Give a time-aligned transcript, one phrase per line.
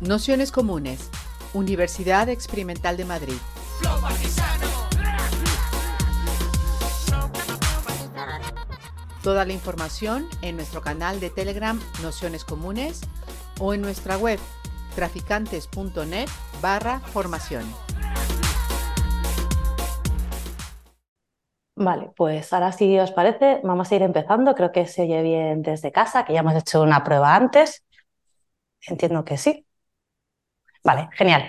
[0.00, 1.10] Nociones Comunes,
[1.54, 3.34] Universidad Experimental de Madrid.
[9.24, 13.00] Toda la información en nuestro canal de Telegram Nociones Comunes
[13.58, 14.38] o en nuestra web
[14.94, 16.28] traficantes.net
[16.62, 17.64] barra formación.
[21.74, 24.54] Vale, pues ahora si os parece, vamos a ir empezando.
[24.54, 27.84] Creo que se oye bien desde casa, que ya hemos hecho una prueba antes.
[28.86, 29.67] Entiendo que sí.
[30.84, 31.48] Vale, genial.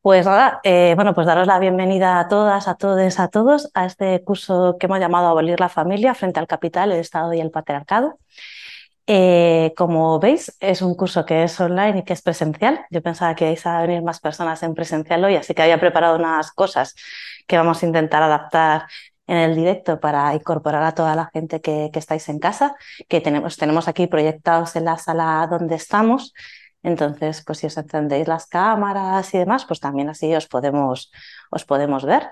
[0.00, 3.86] Pues nada, eh, bueno, pues daros la bienvenida a todas, a todos, a todos a
[3.86, 7.50] este curso que hemos llamado Abolir la familia frente al capital, el Estado y el
[7.50, 8.18] patriarcado.
[9.08, 12.86] Eh, como veis, es un curso que es online y que es presencial.
[12.90, 16.16] Yo pensaba que ibais a venir más personas en presencial hoy, así que había preparado
[16.16, 16.94] unas cosas
[17.46, 18.86] que vamos a intentar adaptar
[19.26, 22.76] en el directo para incorporar a toda la gente que, que estáis en casa,
[23.08, 26.32] que tenemos, tenemos aquí proyectados en la sala donde estamos.
[26.86, 31.10] Entonces, pues si os encendéis las cámaras y demás, pues también así os podemos,
[31.50, 32.28] os podemos ver.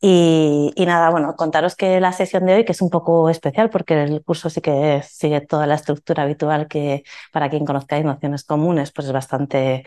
[0.00, 4.02] Y, nada, bueno, contaros que la sesión de hoy, que es un poco especial porque
[4.02, 8.92] el curso sí que sigue toda la estructura habitual que para quien conozcáis nociones comunes,
[8.92, 9.84] pues es bastante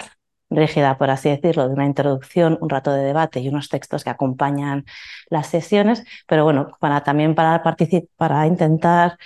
[0.51, 4.11] rígida, por así decirlo, de una introducción, un rato de debate y unos textos que
[4.11, 4.85] acompañan
[5.29, 9.17] las sesiones, pero bueno, para también para participar, para intentar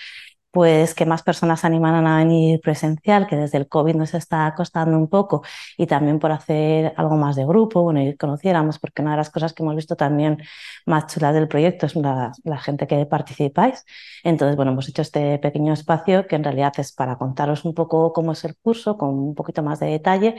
[0.53, 4.53] pues que más personas se animaran a venir presencial, que desde el COVID nos está
[4.55, 5.41] costando un poco,
[5.77, 9.31] y también por hacer algo más de grupo, bueno, y conociéramos, porque una de las
[9.31, 10.37] cosas que hemos visto también
[10.85, 13.83] más chulas del proyecto es la, gente que participáis.
[14.23, 18.13] Entonces, bueno, hemos hecho este pequeño espacio que en realidad es para contaros un poco
[18.13, 20.35] cómo es el curso, con un poquito más de detalle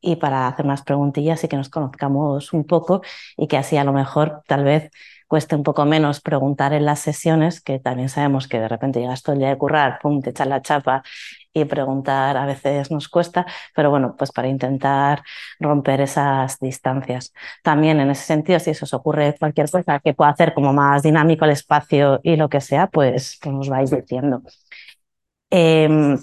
[0.00, 3.02] y para hacer unas preguntillas y que nos conozcamos un poco
[3.36, 4.90] y que así a lo mejor tal vez
[5.26, 9.22] cueste un poco menos preguntar en las sesiones, que también sabemos que de repente llegas
[9.22, 11.02] todo el día de currar, pum, te echas la chapa
[11.52, 15.22] y preguntar a veces nos cuesta, pero bueno, pues para intentar
[15.58, 17.32] romper esas distancias.
[17.62, 21.02] También en ese sentido, si eso os ocurre cualquier cosa que pueda hacer como más
[21.02, 24.42] dinámico el espacio y lo que sea, pues, pues nos vais diciendo.
[25.50, 26.16] Eh,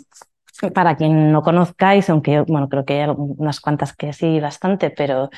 [0.73, 5.29] para quien no conozcáis, aunque bueno, creo que hay unas cuantas que sí, bastante, pero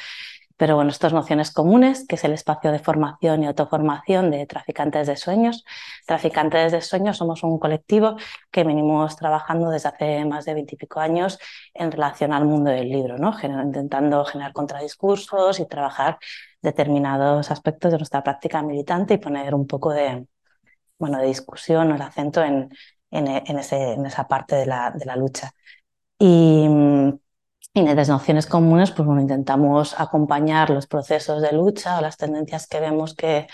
[0.58, 5.08] pero bueno, estas nociones comunes, que es el espacio de formación y autoformación de traficantes
[5.08, 5.66] de sueños.
[6.06, 8.16] Traficantes de sueños somos un colectivo
[8.52, 11.40] que venimos trabajando desde hace más de veintipico años
[11.74, 13.36] en relación al mundo del libro, ¿no?
[13.44, 16.20] intentando generar contradiscursos y trabajar
[16.62, 20.26] determinados aspectos de nuestra práctica militante y poner un poco de,
[20.98, 22.70] bueno, de discusión o el acento en,
[23.12, 25.52] en, en, ese, en esa parte de la, de la lucha.
[26.18, 26.68] Y
[27.76, 32.68] y desde nociones comunes, pues bueno, intentamos acompañar los procesos de lucha o las tendencias
[32.68, 33.48] que vemos que,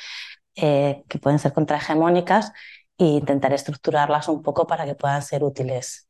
[0.56, 2.54] eh, que pueden ser contrahegemónicas
[3.00, 6.08] e intentar estructurarlas un poco para que puedan ser útiles.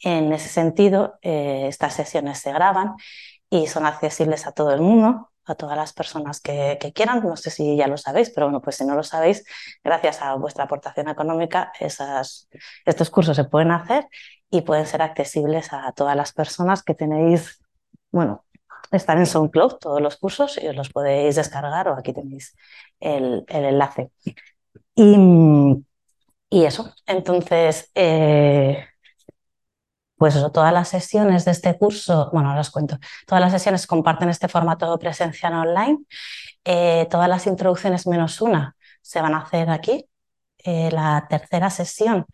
[0.00, 2.94] En ese sentido, eh, estas sesiones se graban
[3.50, 7.24] y son accesibles a todo el mundo, a todas las personas que, que, quieran.
[7.24, 9.44] No sé si ya lo sabéis, pero bueno, pues si no lo sabéis,
[9.82, 12.48] gracias a vuestra aportación económica, esas,
[12.84, 14.06] estos cursos se pueden hacer
[14.50, 17.60] y pueden ser accesibles a todas las personas que tenéis,
[18.10, 18.44] bueno,
[18.90, 22.56] están en SoundCloud todos los cursos y os los podéis descargar o aquí tenéis
[23.00, 24.10] el, el enlace.
[24.94, 25.16] Y,
[26.50, 28.84] y, eso, entonces, eh,
[30.16, 34.28] pues eso, todas las sesiones de este curso, bueno, os cuento, todas las sesiones comparten
[34.28, 35.98] este formato presencial online,
[36.64, 40.06] eh, todas las introducciones menos una se van a hacer aquí,
[40.68, 42.26] eh, la tercera sesión,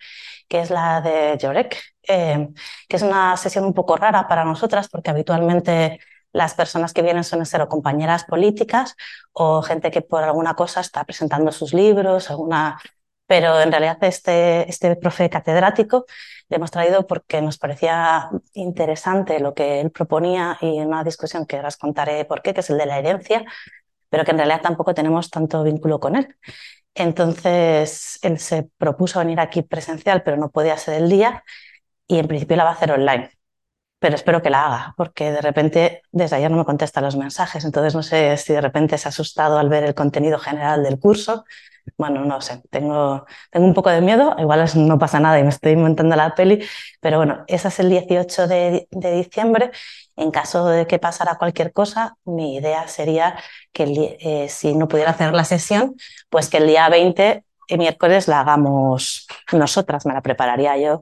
[0.48, 2.48] que es la de Jorek, eh,
[2.88, 6.00] que es una sesión un poco rara para nosotras porque habitualmente
[6.32, 8.96] las personas que vienen son ser compañeras políticas
[9.32, 12.80] o gente que por alguna cosa está presentando sus libros, alguna...
[13.26, 16.04] pero en realidad este, este profe catedrático
[16.48, 21.56] le hemos traído porque nos parecía interesante lo que él proponía y una discusión que
[21.56, 23.44] ahora os contaré por qué, que es el de la herencia,
[24.10, 26.36] pero que en realidad tampoco tenemos tanto vínculo con él.
[26.94, 31.42] Entonces, él se propuso venir aquí presencial, pero no podía ser el día
[32.08, 33.30] y en principio la va a hacer online.
[33.98, 37.64] Pero espero que la haga, porque de repente desde ayer no me contesta los mensajes,
[37.64, 40.98] entonces no sé si de repente se ha asustado al ver el contenido general del
[41.00, 41.44] curso.
[41.96, 45.50] Bueno, no sé, tengo, tengo un poco de miedo, igual no pasa nada y me
[45.50, 46.64] estoy montando la peli,
[47.00, 49.70] pero bueno, esa es el 18 de, diciembre
[50.16, 53.36] en caso de que pasara cualquier cosa, mi idea sería
[53.72, 55.94] que eh, si no pudiera hacer la sesión,
[56.30, 61.00] pues que el día 20, el miércoles, la hagamos nosotras, me la prepararía yo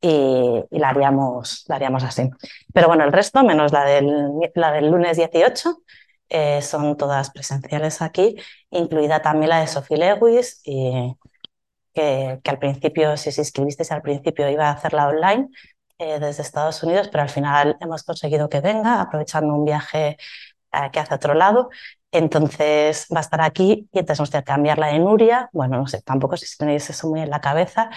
[0.00, 2.28] y, la, haríamos, la haríamos así.
[2.72, 5.82] Pero bueno, el resto, menos la del, la del lunes 18,
[6.28, 8.36] eh, son todas presenciales aquí,
[8.72, 10.62] incluida también la de Sophie Lewis,
[11.94, 15.48] que al principio, si os inscribisteis al principio, iba a hacerla online
[15.98, 20.16] eh, desde Estados Unidos, pero al final hemos conseguido que venga, aprovechando un viaje
[20.72, 21.70] eh, que hace a otro lado.
[22.12, 25.48] Entonces va a estar aquí y entonces vamos a cambiar la de Nuria.
[25.52, 27.88] Bueno, no sé, tampoco si tenéis eso muy en la cabeza,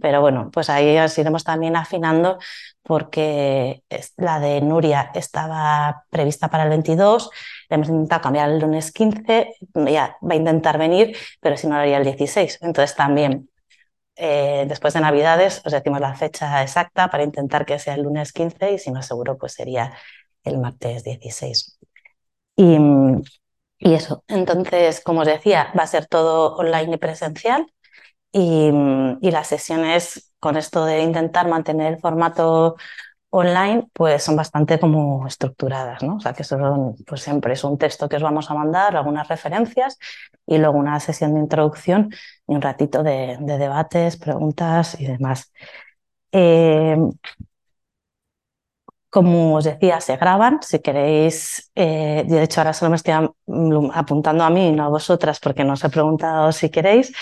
[0.00, 2.38] pero bueno, pues ahí os iremos también afinando
[2.82, 3.82] porque
[4.16, 7.30] la de Nuria estaba prevista para el 22,
[7.68, 9.54] le hemos intentado cambiar el lunes 15,
[9.90, 12.60] ya va a intentar venir, pero si no lo haría el 16.
[12.62, 13.48] Entonces también
[14.16, 18.32] eh, después de Navidades os decimos la fecha exacta para intentar que sea el lunes
[18.32, 19.92] 15 y si no seguro pues sería
[20.44, 21.78] el martes 16.
[22.56, 22.78] Y,
[23.84, 27.66] y eso, entonces, como os decía, va a ser todo online y presencial
[28.32, 28.70] y,
[29.30, 32.76] las sesiones con esto de intentar mantener el formato
[33.28, 36.16] online, pues son bastante como estructuradas, ¿no?
[36.16, 39.28] O sea, que son, pues siempre es un texto que os vamos a mandar, algunas
[39.28, 39.98] referencias
[40.46, 42.10] y luego una sesión de introducción
[42.48, 45.52] y un ratito de, debates, preguntas y demás.
[46.32, 46.96] Eh,
[49.14, 50.58] como os decía, se graban.
[50.62, 53.14] Si queréis, eh, de hecho ahora solo me estoy
[53.94, 57.12] apuntando a mí y no a vosotras porque no os he preguntado si queréis.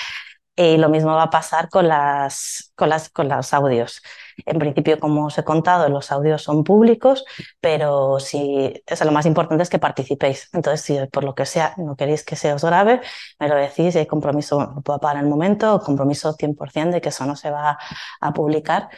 [0.57, 4.03] Y lo mismo va a pasar con, las, con, las, con los audios.
[4.47, 7.25] En principio, como os he contado, los audios son públicos,
[7.61, 10.49] pero si, es lo más importante es que participéis.
[10.55, 13.03] Entonces, si por lo que sea no queréis que se os grabe,
[13.39, 17.27] me lo decís y hay compromiso, pagar en el momento, compromiso 100% de que eso
[17.27, 17.79] no se va
[18.21, 18.89] a publicar.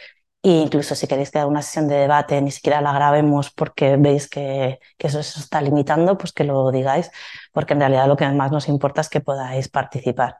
[0.49, 4.29] E incluso si queréis que una sesión de debate, ni siquiera la grabemos porque veis
[4.29, 7.09] que, eso está limitando, pues que lo digáis,
[7.51, 10.37] porque en realidad lo que más nos importa es que podáis participar.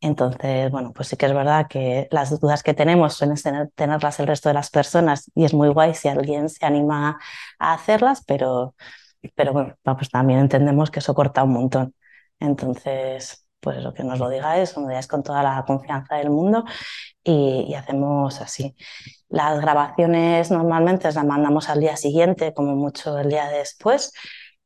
[0.00, 3.36] Entonces, bueno, pues sí que es verdad que las dudas que tenemos suelen
[3.74, 7.18] tenerlas el resto de las personas y es muy guay si alguien se anima
[7.58, 8.74] a hacerlas, pero,
[9.36, 11.94] pero bueno, pues también entendemos que eso corta un montón.
[12.40, 16.64] Entonces, pues lo que nos lo digáis, lo digáis con toda la confianza del mundo
[17.22, 18.74] y, y, hacemos así.
[19.28, 24.12] Las grabaciones normalmente las mandamos al día siguiente, como mucho el día después.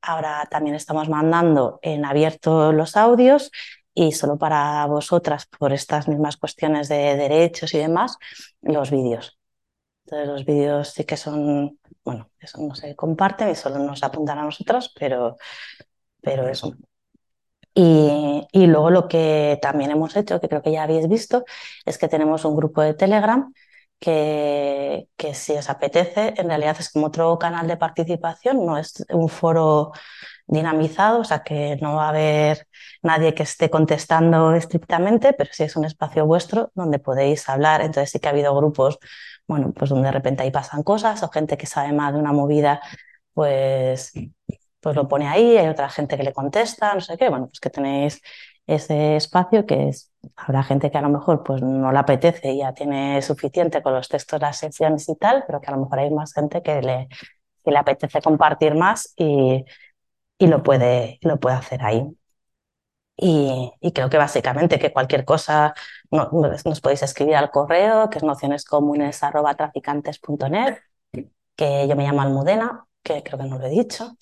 [0.00, 3.50] Ahora también estamos mandando en abierto los audios
[3.94, 8.18] y solo para vosotras, por estas mismas cuestiones de derechos y demás,
[8.62, 9.38] los vídeos.
[10.04, 14.38] Entonces los vídeos sí que son, bueno, eso no se comparten y solo nos apuntan
[14.38, 15.36] a nosotras, pero,
[16.22, 16.74] pero eso.
[17.78, 21.44] Y, luego lo que también hemos hecho, que creo que ya habéis visto,
[21.84, 23.52] es que tenemos un grupo de Telegram
[24.00, 29.04] que, que si os apetece, en realidad es como otro canal de participación, no es
[29.10, 29.92] un foro
[30.46, 32.66] dinamizado, o sea que no va a haber
[33.02, 37.82] nadie que esté contestando estrictamente, pero sí es un espacio vuestro donde podéis hablar.
[37.82, 38.98] Entonces sí que ha habido grupos,
[39.46, 42.32] bueno, pues donde de repente ahí pasan cosas o gente que sabe más de una
[42.32, 42.80] movida,
[43.34, 44.12] pues,
[44.80, 47.60] pues lo pone ahí, hay otra gente que le contesta, no sé qué, bueno, pues
[47.60, 48.20] que tenéis
[48.66, 52.58] ese espacio que es, habrá gente que a lo mejor pues no le apetece y
[52.58, 56.00] ya tiene suficiente con los textos, las secciones y tal, pero que a lo mejor
[56.00, 57.08] hay más gente que le,
[57.64, 59.64] que le apetece compartir más y,
[60.38, 62.06] y lo puede, lo puede hacer ahí.
[63.18, 65.74] Y, creo que básicamente que cualquier cosa
[66.10, 70.76] nos podéis escribir al correo, que es nocionescomunes.traficantes.net,
[71.56, 74.16] que yo me llamo Almudena, que creo que no lo he dicho,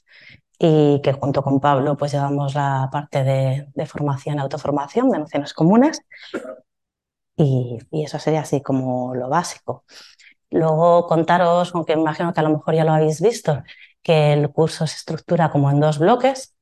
[0.58, 5.52] y que junto con Pablo pues llevamos la parte de, de formación autoformación de nociones
[5.54, 6.00] comunes.
[7.36, 9.84] Y, y, eso sería así como lo básico.
[10.50, 13.62] Luego contaros, aunque imagino que a lo mejor ya lo habéis visto,
[14.02, 16.54] que el curso se estructura como en dos bloques.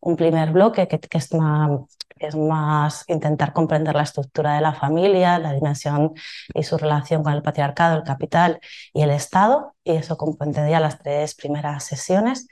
[0.00, 1.70] Un primer bloque que, es, más,
[2.16, 6.14] es más intentar comprender la estructura de la familia, la dimensión
[6.54, 8.60] y su relación con el patriarcado, el capital
[8.94, 12.48] y el Estado, y eso comprendería las tres primeras sesiones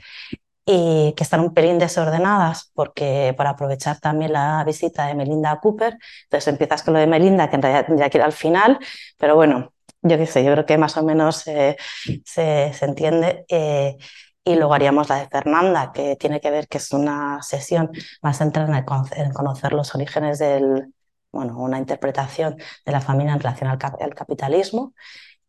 [0.66, 5.96] y que están un pelín desordenadas porque para aprovechar también la visita de Melinda Cooper,
[6.24, 8.78] entonces empiezas con lo de Melinda, que en realidad tendría que ir al final,
[9.16, 11.76] pero bueno, yo qué sé, yo creo que más o menos se,
[12.24, 13.44] se, entiende.
[13.48, 13.96] Eh,
[14.44, 17.90] y luego haríamos la de Fernanda, que tiene que ver que es una sesión
[18.22, 18.84] más centrada
[19.16, 20.94] en conocer los orígenes del,
[21.32, 24.94] bueno, una interpretación de la familia en relación al, capitalismo.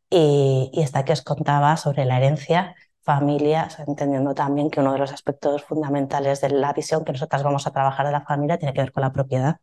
[0.09, 2.75] Y, y, esta que os contaba sobre la herencia,
[3.07, 7.65] familia, entendiendo también que uno de los aspectos fundamentales de la visión que nosotras vamos
[7.65, 9.57] a trabajar de la familia tiene que ver con la propiedad.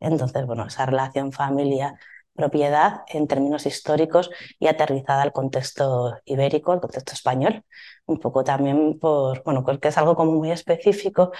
[0.00, 1.98] Entonces, bueno, esa relación familia
[2.38, 4.30] propiedad en términos históricos
[4.60, 7.64] y aterrizada al contexto ibérico, al contexto español.
[8.06, 11.32] Un poco también por, bueno, porque es algo como muy específico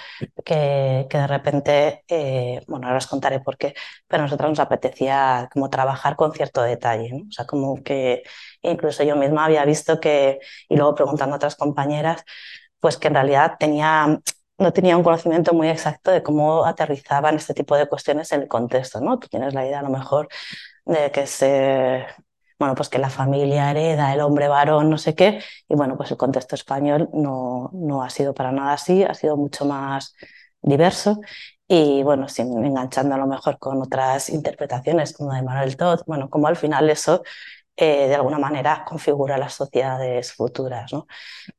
[0.45, 3.73] que, que de repente, eh, bueno, ahora os contaré por qué,
[4.07, 7.25] pero a nosotros nos apetecía como trabajar con cierto detalle, ¿no?
[7.29, 8.23] O sea, como que
[8.61, 12.23] incluso yo misma había visto que, y luego preguntando a otras compañeras,
[12.79, 14.19] pues que en realidad tenía
[14.59, 18.47] no tenía un conocimiento muy exacto de cómo aterrizaban este tipo de cuestiones en el
[18.47, 19.17] contexto, ¿no?
[19.17, 20.27] Tú tienes la idea a lo mejor
[20.89, 22.05] de que se
[22.59, 26.11] bueno, pues que la familia hereda, el hombre varón, no sé qué, y bueno, pues
[26.11, 30.13] el contexto español no, no ha sido para nada así, ha sido mucho más
[30.61, 31.21] diverso
[31.69, 36.29] y bueno, sin enganchando a lo mejor con otras interpretaciones como de Manuel Todd, bueno,
[36.29, 37.23] como al final eso
[37.77, 40.91] eh, de alguna manera configura las sociedades futuras.
[40.91, 41.07] ¿no?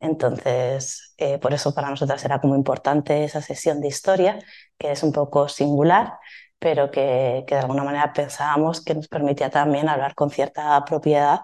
[0.00, 4.38] Entonces, eh, por eso para nosotras era como importante esa sesión de historia,
[4.78, 6.18] que es un poco singular,
[6.60, 11.40] pero que, que, de alguna manera pensábamos que nos permitía también hablar con cierta propiedad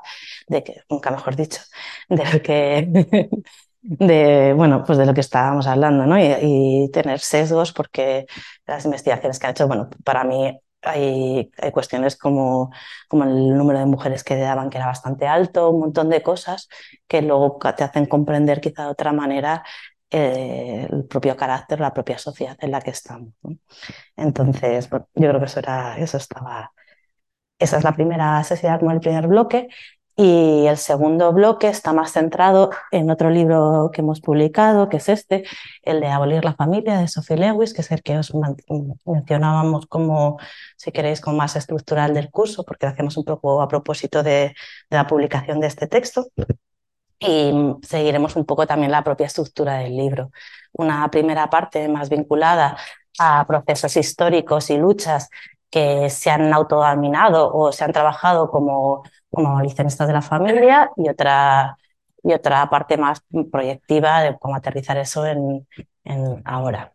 [0.47, 1.63] de que, nunca mejor dicho,
[2.09, 3.31] de lo que
[3.89, 6.19] de, bueno, pues de lo que estábamos hablando, ¿no?
[6.19, 8.27] Y, tener sesgos porque
[8.67, 12.71] las investigaciones que han hecho, bueno, para mí hay, hay, cuestiones como,
[13.09, 16.69] como el número de mujeres que daban que era bastante alto, un montón de cosas
[17.09, 19.65] que luego te hacen comprender quizá de otra manera
[20.11, 23.35] eh, el propio carácter, la propia sociedad en la que estamos.
[24.17, 26.73] Entonces, yo creo que eso, era, eso estaba...
[27.59, 29.69] Esa es la primera sociedad como el primer bloque.
[30.19, 35.11] Y el segundo bloque está más centrado en otro libro que hemos publicado, que es
[35.11, 35.45] este,
[35.83, 38.33] el de Abolir la familia, de Sophie Lewis, que es el que os
[39.05, 40.39] mencionábamos como,
[40.77, 44.55] si queréis, como más estructural del curso, porque lo hacemos un poco a propósito de,
[44.91, 46.27] de la publicación de este texto.
[47.19, 50.31] Y seguiremos un poco también la propia estructura del libro.
[50.73, 52.77] Una primera parte más vinculada
[53.19, 55.29] a procesos históricos y luchas
[55.71, 61.77] que se han autodominado o se han trabajado como como de la familia y otra,
[62.23, 65.67] y otra parte más proyectiva de cómo aterrizar eso en,
[66.05, 66.95] en ahora.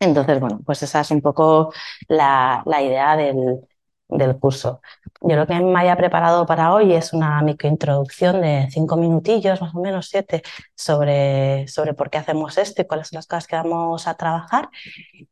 [0.00, 1.72] Entonces, bueno, pues esa es un poco
[2.08, 3.60] la, la idea del,
[4.10, 4.80] del curso.
[5.20, 9.74] Yo lo que me haya preparado para hoy es una microintroducción de cinco minutillos, más
[9.74, 10.42] o menos siete,
[10.74, 14.70] sobre, sobre por qué hacemos esto y cuáles son las cosas que vamos a trabajar.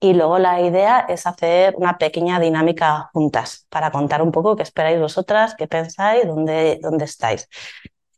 [0.01, 4.63] Y luego la idea es hacer una pequeña dinámica juntas para contar un poco qué
[4.63, 7.49] esperáis vosotras, qué pensáis, dónde, dónde estáis.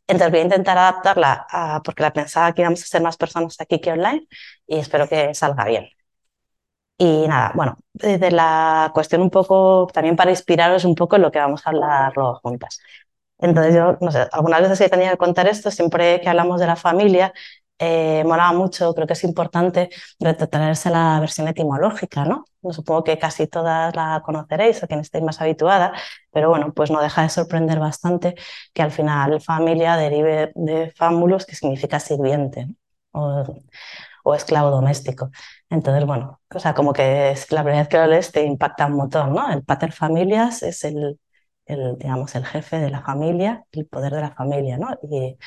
[0.07, 3.79] Entonces voy a intentar adaptarla porque la pensaba que íbamos a ser más personas aquí
[3.79, 4.27] que online
[4.67, 5.87] y espero que salga bien.
[6.97, 11.31] Y nada, bueno, desde la cuestión un poco, también para inspiraros un poco en lo
[11.31, 12.79] que vamos a hablar luego juntas.
[13.39, 16.67] Entonces yo, no sé, algunas veces he tenido que contar esto, siempre que hablamos de
[16.67, 17.33] la familia,
[17.79, 22.45] eh, molaba mucho, creo que es importante retratarse la versión etimológica, ¿no?
[22.71, 25.93] Supongo que casi todas la conoceréis o quien estéis más habituada,
[26.31, 28.35] pero bueno, pues no deja de sorprender bastante
[28.73, 32.67] que al final familia derive de fámulos, que significa sirviente,
[34.23, 35.31] o esclavo doméstico.
[35.71, 38.87] Entonces, bueno, o sea, como que es, la primera vez que lo lees te impacta
[38.87, 39.51] un montón, ¿no?
[39.51, 41.19] El pater familias es el,
[41.65, 44.89] el, digamos, el jefe de la familia, el poder de la familia, ¿no?
[45.03, 45.37] Y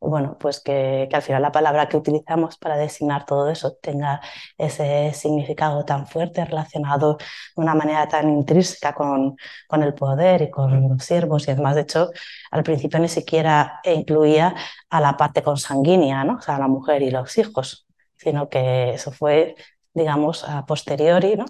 [0.00, 4.20] bueno, pues que, que, al final la palabra que utilizamos para designar todo eso tenga
[4.58, 7.24] ese significado tan fuerte relacionado de
[7.56, 11.82] una manera tan intrínseca con, con el poder y con los siervos y además, de
[11.82, 12.10] hecho,
[12.50, 14.54] al principio ni siquiera incluía
[14.90, 16.36] a la parte consanguínea, ¿no?
[16.36, 17.83] O sea, a la mujer y los hijos,
[18.24, 19.56] sino que eso fue,
[19.94, 21.46] digamos, a posteriori, ¿no?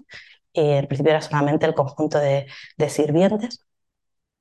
[0.53, 3.61] Y en principio era solamente el conjunto de, de sirvientes.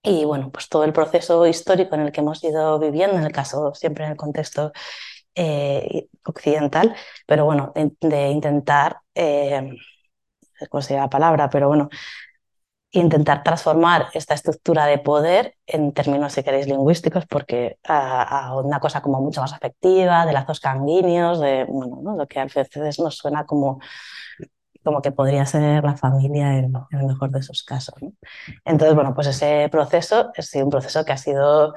[0.04, 3.32] Y bueno, pues todo el proceso histórico en el que hemos ido viviendo, en el
[3.32, 4.74] caso siempre en el contexto
[5.36, 6.96] eh, occidental,
[7.28, 9.72] pero bueno, de, de intentar, eh,
[10.70, 11.90] cómo se llama la palabra, pero bueno,
[12.94, 19.02] intentar transformar esta estructura de poder en términos, si queréis, lingüísticos, porque a, una cosa
[19.02, 22.16] como mucho más afectiva, de lazos sanguíneos, de bueno, ¿no?
[22.16, 23.80] lo que a veces nos suena como,
[24.84, 27.96] como que podría ser la familia en, el mejor de esos casos.
[28.00, 28.14] ¿no?
[28.64, 31.74] Entonces, bueno, pues ese proceso es un proceso que ha sido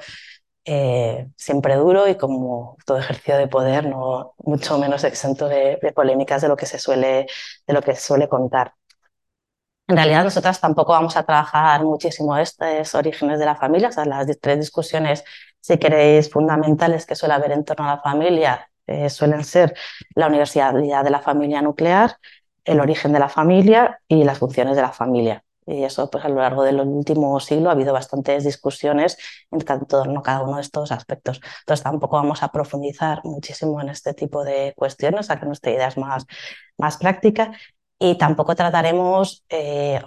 [0.65, 5.91] eh, siempre duro y como todo ejercicio de poder, no mucho menos exento de, de
[5.93, 7.25] polémicas de lo que se suele,
[7.65, 8.73] de lo que se suele contar.
[9.87, 14.05] En realidad nosotras tampoco vamos a trabajar muchísimo estos orígenes de la familia, o sea,
[14.05, 15.23] las tres discusiones,
[15.61, 19.75] si queréis, fundamentales que suele haber en torno a la familia eh, suelen ser
[20.15, 22.17] la universalidad de la familia nuclear,
[22.63, 25.43] el origen de la familia y las funciones de la familia.
[25.65, 29.17] Y eso, pues a lo largo del último siglo ha habido bastantes discusiones
[29.51, 31.41] en torno a cada uno de estos aspectos.
[31.59, 35.71] Entonces tampoco vamos a profundizar muchísimo en este tipo de cuestiones, o sea que nuestra
[35.71, 36.25] idea es más,
[36.77, 37.51] más práctica
[37.99, 40.01] y tampoco trataremos eh,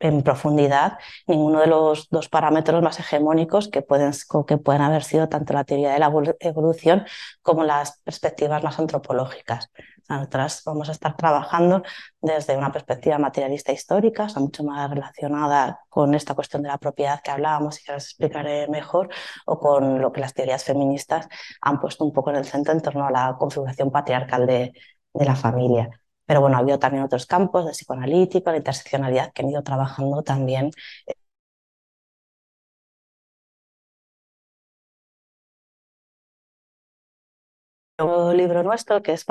[0.00, 4.12] en profundidad ninguno de los dos parámetros más hegemónicos que pueden,
[4.46, 7.06] que pueden haber sido tanto la teoría de la evolución
[7.42, 9.70] como las perspectivas más antropológicas.
[10.08, 11.82] Nosotras vamos a estar trabajando
[12.20, 17.22] desde una perspectiva materialista histórica, sea, mucho más relacionada con esta cuestión de la propiedad
[17.22, 19.08] que hablábamos y que os explicaré mejor,
[19.46, 21.28] o con lo que las teorías feministas
[21.62, 24.72] han puesto un poco en el centro en torno a la configuración patriarcal de
[25.14, 25.88] la familia.
[26.26, 30.22] Pero bueno, ha habido también otros campos de psicoanalítico, la interseccionalidad que han ido trabajando
[30.22, 30.70] también.
[31.06, 31.14] Eh,
[37.98, 39.24] un libro nuestro que es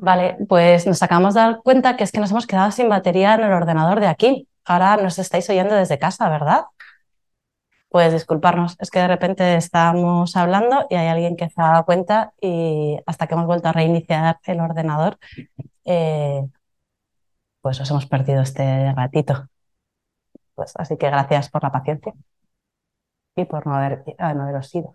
[0.00, 3.34] Vale, pues nos acabamos de dar cuenta que es que nos hemos quedado sin batería
[3.34, 4.48] en el ordenador de aquí.
[4.64, 6.64] Ahora nos estáis oyendo desde casa, ¿verdad?
[7.88, 11.84] Pues disculparnos, es que de repente estábamos hablando y hay alguien que se ha dado
[11.86, 15.18] cuenta y hasta que hemos vuelto a reiniciar el ordenador,
[15.84, 16.46] eh,
[17.62, 19.48] pues os hemos perdido este ratito.
[20.54, 22.12] Pues así que gracias por la paciencia
[23.36, 24.92] y por no, haber, ah, no haberos ido.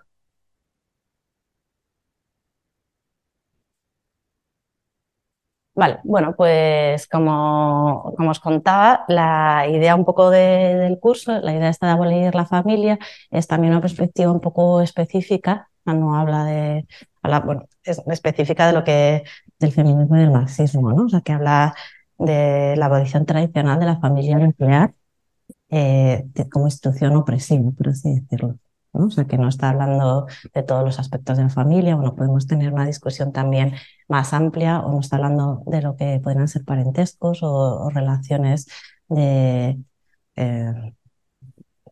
[5.76, 11.70] Vale, bueno, pues como, como, os contaba, la idea un poco del curso, la idea
[11.70, 13.00] esta de abolir la familia,
[13.32, 16.88] es también una perspectiva un poco específica, no habla de,
[17.24, 19.24] habla, bueno, es específica de lo que,
[19.60, 21.06] del feminismo y del marxismo, ¿no?
[21.06, 21.74] O sea, que habla
[22.20, 24.94] de la abolición tradicional de la familia nuclear
[25.70, 28.58] eh, como institución opresiva, por así decirlo.
[28.94, 32.46] O sea, que no está hablando de todos los aspectos de la familia, bueno, podemos
[32.48, 33.74] tener una discusión también
[34.08, 38.68] más amplia, o no está hablando de lo que pueden ser parentescos o, relaciones
[39.10, 39.80] de,
[40.36, 40.94] eh,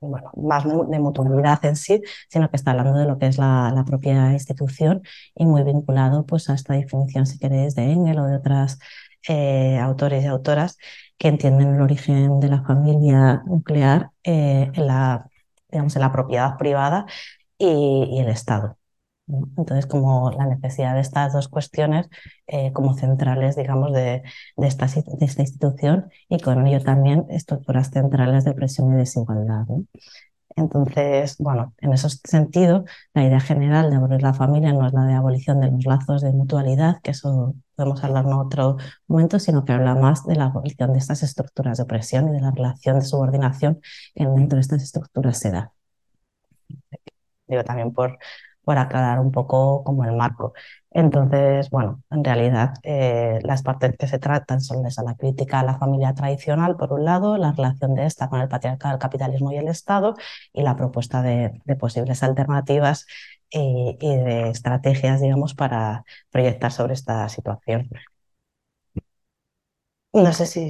[0.02, 3.84] bueno, más de mutualidad en sí, sino que está hablando de lo que es la,
[3.88, 5.02] propia institución
[5.36, 8.80] y muy vinculado pues, a esta definición, si queréis, de Engel o de otras
[9.28, 10.78] eh, autores y autoras
[11.18, 15.31] que entienden el origen de la familia nuclear eh, en la
[15.72, 17.06] digamos, en la propiedad privada
[17.58, 18.78] y, el Estado.
[19.28, 22.10] Entonces, como la necesidad de estas dos cuestiones
[22.48, 24.24] eh, como centrales, digamos, de,
[24.58, 29.66] de, esta, de, esta, institución y con ello también estructuras centrales de presión y desigualdad.
[30.56, 35.06] Entonces, bueno, en ese sentido, la idea general de abolir la familia no es la
[35.06, 39.66] de abolición de los lazos de mutualidad, que eso podemos hablar en otro momento, sino
[39.66, 43.00] que habla más de la abolición de estas estructuras de opresión y de la relación
[43.00, 43.82] de subordinación
[44.14, 45.74] que dentro de estas estructuras se da.
[47.48, 48.18] Digo también por,
[48.64, 50.54] por aclarar un poco como el marco.
[50.92, 55.64] Entonces, bueno, en realidad eh, las partes que se tratan son esa, la crítica a
[55.64, 59.52] la familia tradicional, por un lado, la relación de esta con el patriarcado, el capitalismo
[59.52, 60.16] y el Estado,
[60.54, 63.08] y la propuesta de, posibles alternativas
[63.50, 67.90] y, y, de estrategias, digamos, para proyectar sobre esta situación.
[70.14, 70.62] No sé si...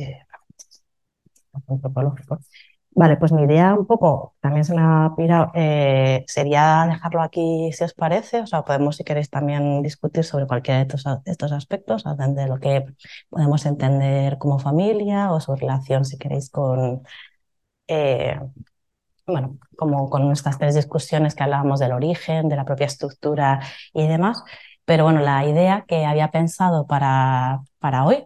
[2.93, 7.71] Vale, pues mi idea un poco, también se me ha pirado, eh, sería dejarlo aquí
[7.71, 11.51] si os parece, o sea, podemos si queréis también discutir sobre cualquiera de estos, estos
[11.53, 12.03] aspectos,
[12.35, 12.85] de lo que
[13.29, 17.01] podemos entender como familia o su relación, si queréis, con,
[17.87, 18.39] eh,
[19.27, 23.61] bueno, como con estas tres discusiones que hablábamos del origen, de la propia estructura
[23.93, 24.43] y demás.
[24.85, 28.25] Pero bueno, la idea que había pensado para, para hoy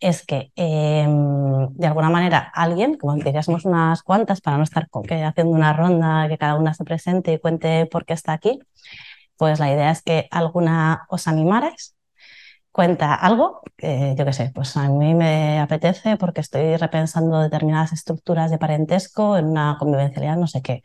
[0.00, 5.52] es que em, de alguna manera alguien, como somos unas cuantas para no estar haciendo
[5.54, 8.60] una ronda, que cada una se presente y cuente por qué está aquí,
[9.36, 11.96] pues la idea es que alguna os animarais,
[12.72, 18.50] cuenta algo, yo qué sé, pues a mí me apetece porque estoy repensando determinadas estructuras
[18.50, 20.82] de parentesco en una convivencialidad, no sé qué.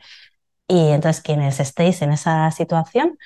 [0.67, 3.17] Y entonces quienes estéis en esa situación,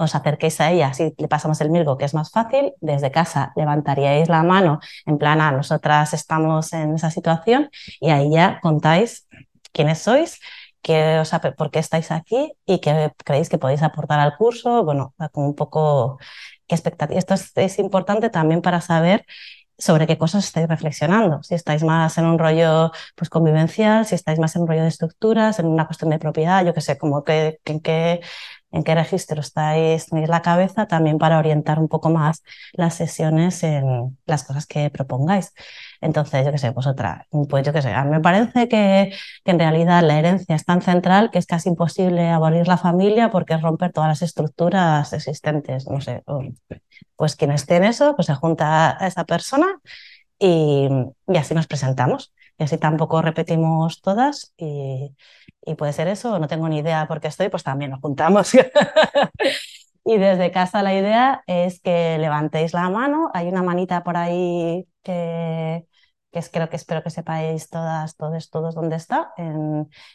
[0.00, 3.52] os acerquéis a ella, así le pasamos el mirgo, que es más fácil, desde casa
[3.56, 9.28] levantaríais la mano en plan, ah, nosotras estamos en esa situación y ahí ya contáis
[9.72, 10.40] quiénes sois,
[10.82, 15.14] qué os, por qué estáis aquí y qué creéis que podéis aportar al curso, bueno,
[15.32, 16.18] como un poco
[16.66, 17.24] qué expectativas.
[17.24, 19.26] Esto es, importante también para saber
[19.78, 21.42] sobre qué cosas estáis reflexionando.
[21.42, 24.88] Si estáis más en un rollo pues, convivencial, si estáis más en un rollo de
[24.88, 28.20] estructuras, en una cuestión de propiedad, yo qué sé, como que, en qué
[28.72, 33.62] en qué registro estáis, tenéis la cabeza, también para orientar un poco más las sesiones
[33.62, 35.52] en las cosas que propongáis.
[36.00, 39.12] Entonces, yo qué sé, pues otra, pues yo qué sé, a mí me parece que,
[39.44, 43.54] en realidad la herencia es tan central que es casi imposible abolir la familia porque
[43.54, 46.22] es romper todas las estructuras existentes, no sé,
[47.16, 49.80] pues quien esté en eso, pues se junta a esa persona
[50.38, 50.88] y,
[51.28, 52.32] y así nos presentamos.
[52.60, 55.16] Y así tampoco repetimos todas y,
[55.78, 58.52] puede ser eso, no tengo ni idea por qué estoy, pues también nos juntamos.
[60.04, 64.86] y desde casa la idea es que levantéis la mano, hay una manita por ahí
[65.02, 65.86] que,
[66.30, 69.32] que es, creo que espero que sepáis todas, todos, todos dónde está,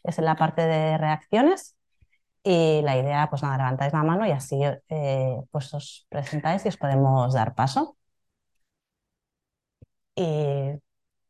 [0.03, 1.75] es en la parte de reacciones.
[2.43, 6.69] Y la idea, pues nada, levantáis la mano y así eh, pues os presentáis y
[6.69, 7.97] os podemos dar paso.
[10.15, 10.79] Y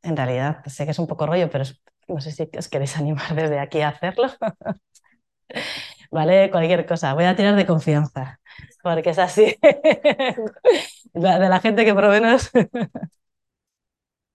[0.06, 1.66] en realidad sé que es un poco rollo, pero
[2.08, 4.28] no sé si os queréis animar desde aquí a hacerlo.
[6.12, 7.14] vale, cualquier cosa.
[7.14, 8.40] Voy a tirar de confianza.
[8.82, 9.58] porque es así.
[11.14, 12.52] de la gente que por lo menos...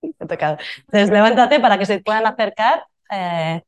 [0.03, 2.85] Entonces, levántate para que se puedan acercar.
[3.11, 3.63] Eh,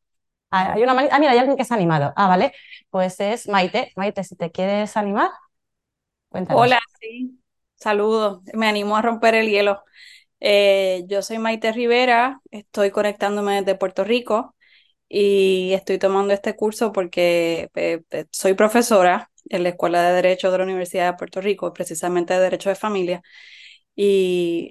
[0.51, 2.13] hay una ah, mira, hay alguien que se ha animado.
[2.17, 2.53] Ah, vale.
[2.91, 3.93] Pues es Maite.
[3.97, 5.31] Maite, si te quieres animar,
[6.29, 6.63] cuéntanos.
[6.63, 7.41] Hola, sí.
[7.75, 8.41] Saludos.
[8.55, 9.83] Me animo a romper el hielo.
[10.45, 14.57] Eh, yo soy Maite Rivera, estoy conectándome desde Puerto Rico
[15.09, 20.51] y estoy tomando este curso porque eh, eh, soy profesora en la Escuela de Derecho
[20.51, 23.23] de la Universidad de Puerto Rico, precisamente de Derecho de Familia,
[23.95, 24.69] y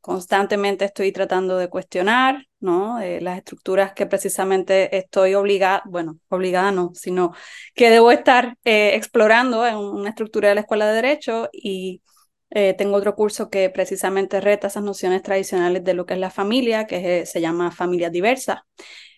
[0.00, 2.98] constantemente estoy tratando de cuestionar ¿no?
[3.20, 7.32] las estructuras que precisamente estoy obligada, bueno, obligada no, sino
[7.74, 12.02] que debo estar explorando en una estructura de la Escuela de Derecho y
[12.50, 16.30] eh, tengo otro curso que precisamente reta esas nociones tradicionales de lo que es la
[16.30, 18.60] familia, que se llama familias diversas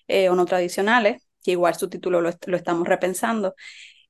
[0.08, 3.54] eh, o no tradicionales, que igual su título lo, estamos repensando.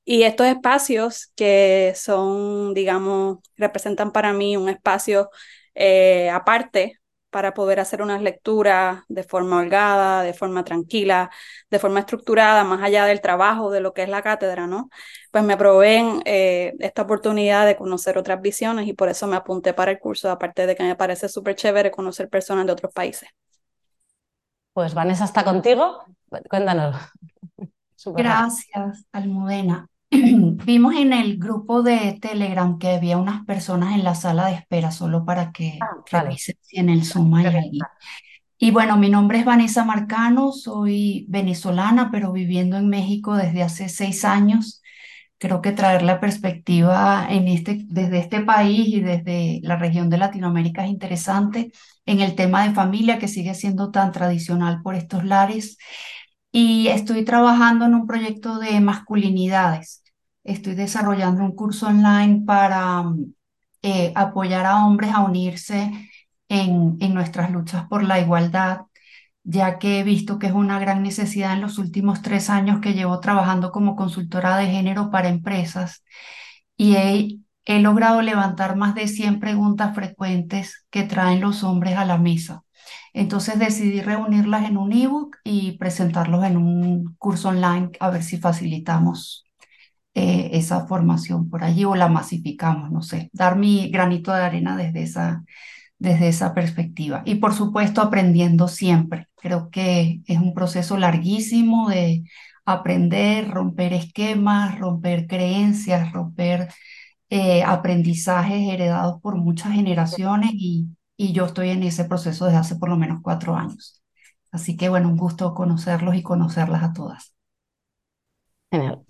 [0.05, 5.31] Y estos espacios que son, digamos, representan para mí un espacio
[5.75, 6.99] eh, aparte
[7.31, 11.31] para poder hacer unas lecturas de forma holgada, de forma tranquila,
[11.71, 14.89] de forma estructurada, más allá del trabajo de lo que es la cátedra, ¿no?
[15.31, 19.75] Pues me proveen eh, esta oportunidad de conocer otras visiones y por eso me apunté
[19.75, 23.29] para el curso, aparte de que me parece súper chévere conocer personas de otros países.
[24.73, 26.05] Pues Vanessa está contigo,
[26.49, 26.97] cuéntanos.
[28.07, 29.89] Gracias, Almudena.
[30.11, 34.91] Vimos en el grupo de Telegram que había unas personas en la sala de espera,
[34.91, 37.83] solo para que ah, revisen si en el Zoom hay alguien.
[38.57, 43.89] Y bueno, mi nombre es Vanessa Marcano, soy venezolana, pero viviendo en México desde hace
[43.89, 44.83] seis años.
[45.39, 50.19] Creo que traer la perspectiva en este, desde este país y desde la región de
[50.19, 51.71] Latinoamérica es interesante
[52.07, 55.79] en el tema de familia que sigue siendo tan tradicional por estos lares
[56.53, 60.03] y estoy trabajando en un proyecto de masculinidades.
[60.45, 63.05] Estoy desarrollando un curso online para
[63.83, 65.91] eh, apoyar a hombres a unirse
[66.49, 68.83] en, en nuestras luchas por la igualdad,
[69.45, 72.95] ya que he visto que es una gran necesidad en los últimos tres años que
[72.95, 76.05] llevo trabajando como consultora de género para empresas
[76.77, 82.05] y he, he logrado levantar más de 100 preguntas frecuentes que traen los hombres a
[82.05, 82.65] la mesa.
[83.13, 88.39] Entonces decidí reunirlas en un ebook y presentarlos en un curso online a ver si
[88.39, 89.45] facilitamos
[90.15, 94.77] eh, esa formación por allí o la masificamos, no sé, dar mi granito de arena
[94.77, 95.45] desde esa,
[95.99, 97.23] desde esa perspectiva.
[97.25, 99.29] Y por supuesto aprendiendo siempre.
[99.37, 102.25] Creo que es un proceso larguísimo de
[102.65, 106.69] aprender, romper esquemas, romper creencias, romper
[107.31, 112.77] eh, aprendizajes heredados por muchas generaciones y, y yo estoy en ese proceso desde hace
[112.77, 114.03] por lo menos cuatro años.
[114.53, 117.35] Así que bueno, un gusto conocerlos y conocerlas a todas.
[118.71, 119.05] Genial.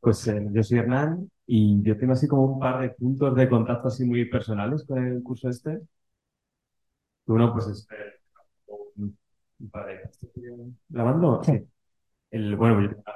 [0.00, 3.48] Pues eh, yo soy Hernán y yo tengo así como un par de puntos de
[3.48, 5.80] contacto así muy personales con el curso este.
[7.26, 8.20] Uno pues es eh,
[8.96, 9.16] un,
[9.70, 10.10] par de...
[10.88, 11.42] ¿Grabando?
[11.42, 11.60] Sí.
[12.30, 13.14] El, bueno, yo tengo una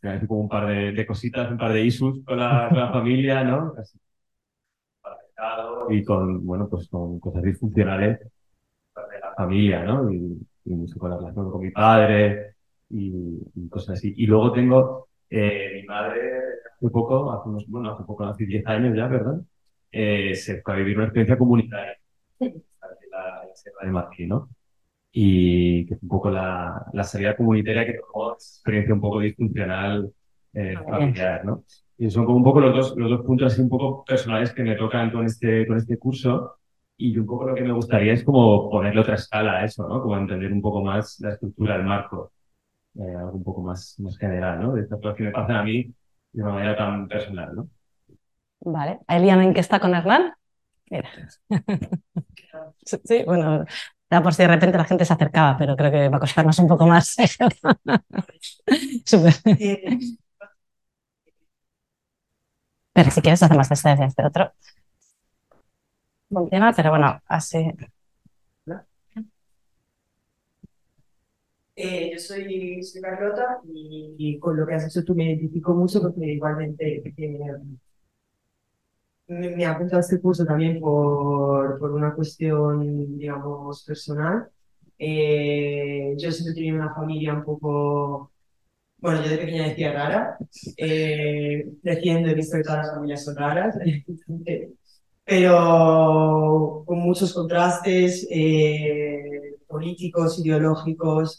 [0.00, 2.92] familia, como un par de, de, cositas, un par de issues con la, con la
[2.92, 3.74] familia, ¿no?
[5.90, 10.12] Y con, bueno, pues con cosas disfuncionales de la familia, ¿no?
[10.12, 12.54] Y, y con la relación con mi padre
[12.90, 14.14] y, cosas así.
[14.16, 16.38] Y luego tengo eh, mi madre,
[16.76, 19.40] hace poco, hace unos, bueno, hace poco, hace 10 años ya, ¿verdad?
[19.92, 21.96] Eh, se fue a vivir una experiencia comunitaria
[22.40, 22.62] en
[23.10, 24.48] la, Sierra de Madrid, ¿no?
[25.12, 30.12] Y que es un poco la, la salida comunitaria que tomó experiencia un poco disfuncional
[30.54, 31.64] eh, familiar, ¿no?
[32.00, 34.62] Y son como un poco los dos, los dos puntos así un poco personales que
[34.62, 36.56] me tocan con este, con este curso.
[36.96, 40.00] Y un poco lo que me gustaría es como ponerle otra escala a eso, ¿no?
[40.00, 42.32] Como entender un poco más la estructura del marco,
[42.94, 44.72] eh, algo un poco más, más general, ¿no?
[44.72, 45.92] De estas cosas que me pasan a mí
[46.32, 47.68] de una manera tan personal, ¿no?
[48.60, 49.00] Vale.
[49.06, 50.32] ¿Eliana en qué está con Hernán?
[50.90, 51.10] Mira.
[53.04, 53.66] sí, bueno,
[54.08, 56.58] era por si de repente la gente se acercaba, pero creo que va a costarnos
[56.60, 57.14] un poco más.
[59.04, 59.34] Súper.
[63.00, 64.52] Pero si quieres hacemos este, este otro.
[66.28, 67.72] Funciona, pero bueno, así.
[71.76, 76.02] Eh, yo soy, soy Carlota y, con lo que has hecho tú me identifico mucho
[76.02, 77.32] porque igualmente eh,
[79.28, 84.50] me, me apunto a este curso también por, por una cuestión, digamos, personal.
[84.98, 88.30] Eh, yo siempre he tenido una familia un poco
[89.00, 90.36] bueno, yo de pequeña decía rara,
[90.76, 93.76] eh, creciendo he visto que todas las familias son raras,
[95.24, 101.38] pero con muchos contrastes eh, políticos, ideológicos,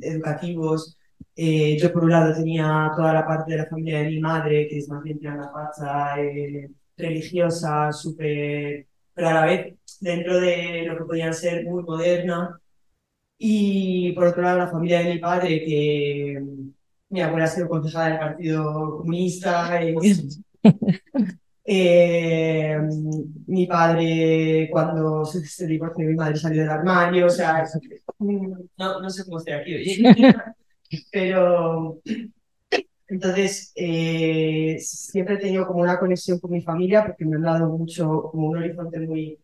[0.00, 0.96] educativos,
[1.36, 4.68] Eh, yo por un lado tenía toda la parte de la familia de mi madre,
[4.68, 10.84] que es más bien una facha eh, religiosa, súper, pero a la vez dentro de
[10.86, 12.60] lo que podían ser muy moderna.
[13.38, 16.40] Y por otro lado la familia de mi padre, que
[17.12, 19.80] mi abuela ha sido concejala del Partido Comunista.
[21.64, 22.78] Eh,
[23.46, 27.64] mi padre, cuando se, se divorció, mi madre salió del armario, o sea,
[28.18, 30.34] no, no sé cómo estoy aquí hoy.
[31.12, 32.00] Pero
[33.06, 37.68] entonces eh, siempre he tenido como una conexión con mi familia porque me han dado
[37.76, 39.38] mucho, como un horizonte muy,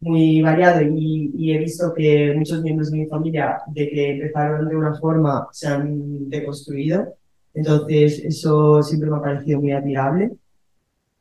[0.00, 4.68] muy variado y, y, he visto que muchos miembros de mi familia, de que empezaron
[4.68, 7.14] de una forma, se han deconstruido.
[7.54, 10.30] Entonces, eso siempre me ha parecido muy admirable.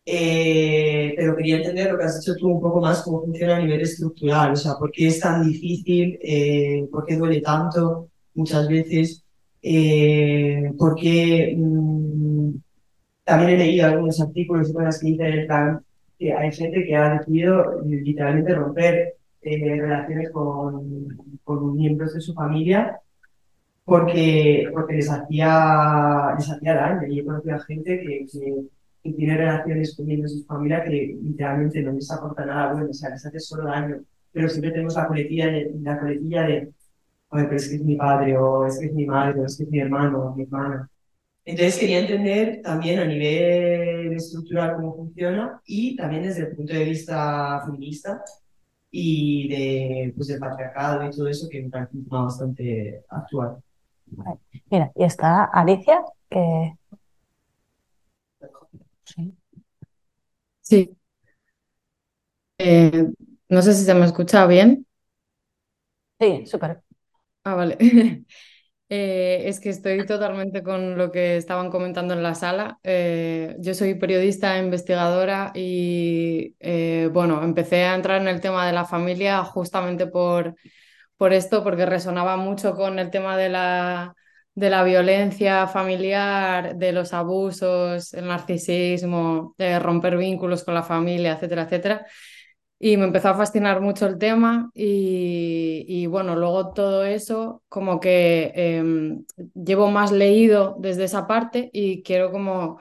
[0.10, 3.60] Eh, pero quería entender lo que has dicho tú un poco más, cómo funciona a
[3.60, 8.70] nivel estructural, o sea, por qué es tan difícil, eh, por qué duele tanto muchas
[8.70, 9.26] veces,
[9.62, 12.52] eh, porque mm,
[13.26, 15.34] también he leído algunos artículos y cosas que dicen
[16.20, 21.08] hay gente que ha decidido literalmente romper relaciones con,
[21.44, 23.00] con miembros de su familia
[23.88, 27.08] porque, porque les, hacía, les hacía daño.
[27.08, 28.26] Y he conocido a gente que,
[29.02, 32.94] tiene relaciones con miembros de su familia que literalmente no les aporta nada bueno, o
[32.94, 34.02] sea, les hace solo daño.
[34.34, 36.74] Pero siempre tenemos la coletilla de, la coletilla de
[37.30, 39.64] Oye, es que es mi padre, o es que es mi madre, o es que
[39.64, 40.90] es mi hermano, o mi hermana.
[41.48, 46.84] Entonces quería entender también a nivel estructural cómo funciona y también desde el punto de
[46.84, 48.22] vista feminista
[48.92, 53.58] y de, pues, del patriarcado y todo eso que me parece bastante actual.
[54.70, 56.74] Mira, y está Alicia, que...
[59.06, 59.38] Sí.
[60.62, 60.98] Sí.
[62.60, 63.08] Eh,
[63.50, 64.86] no sé si se me escucha bien.
[66.20, 66.84] Sí, súper.
[67.44, 67.78] Ah, vale.
[68.90, 72.80] Eh, es que estoy totalmente con lo que estaban comentando en la sala.
[72.84, 76.56] Eh, yo soy periodista, investigadora y
[77.12, 80.56] bueno, empecé a entrar en el tema de la familia justamente por
[81.18, 84.16] por esto, porque resonaba mucho con el tema de la,
[84.56, 91.34] de la violencia familiar, de los abusos, el narcisismo, de romper vínculos con la familia,
[91.34, 92.06] etcétera, etcétera.
[92.80, 98.52] Y me empezó a fascinar mucho el tema y, bueno, luego todo eso como que
[98.56, 102.80] em, llevo más leído desde esa parte y quiero como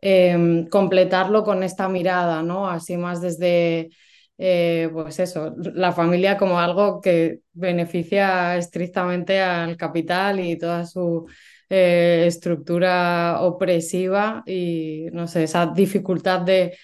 [0.00, 2.68] em, completarlo con esta mirada, ¿no?
[2.68, 3.90] Así más desde
[4.38, 11.26] eh, pues eso, la familia como algo que beneficia estrictamente al capital y toda su
[11.70, 16.76] eh, estructura opresiva y no sé, esa dificultad de,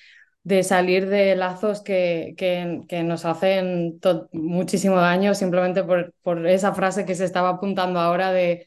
[0.45, 4.01] de salir de lazos que, que, nos hacen
[4.33, 8.67] muchísimo daño simplemente por, por esa frase que se estaba apuntando ahora de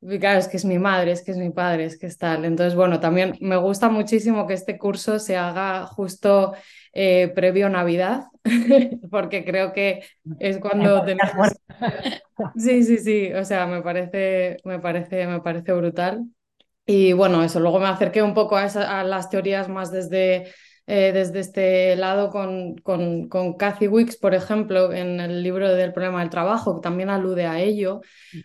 [0.00, 2.46] Claro, es que es mi madre, es que es mi padre, es que es tal.
[2.46, 6.54] Entonces, bueno, también me gusta muchísimo que este curso se haga justo
[6.94, 8.24] eh, previo a Navidad,
[9.10, 10.02] porque creo que
[10.38, 11.48] es cuando tenemos...
[12.56, 16.24] Sí, sí, sí, o sea, me parece, me parece, me parece brutal.
[16.86, 20.50] Y bueno, eso, luego me acerqué un poco a, a las teorías más desde
[20.86, 25.92] eh, desde este lado con, con, con Cathy Wicks, por ejemplo, en el libro del
[25.92, 28.00] problema del trabajo, que también alude a ello,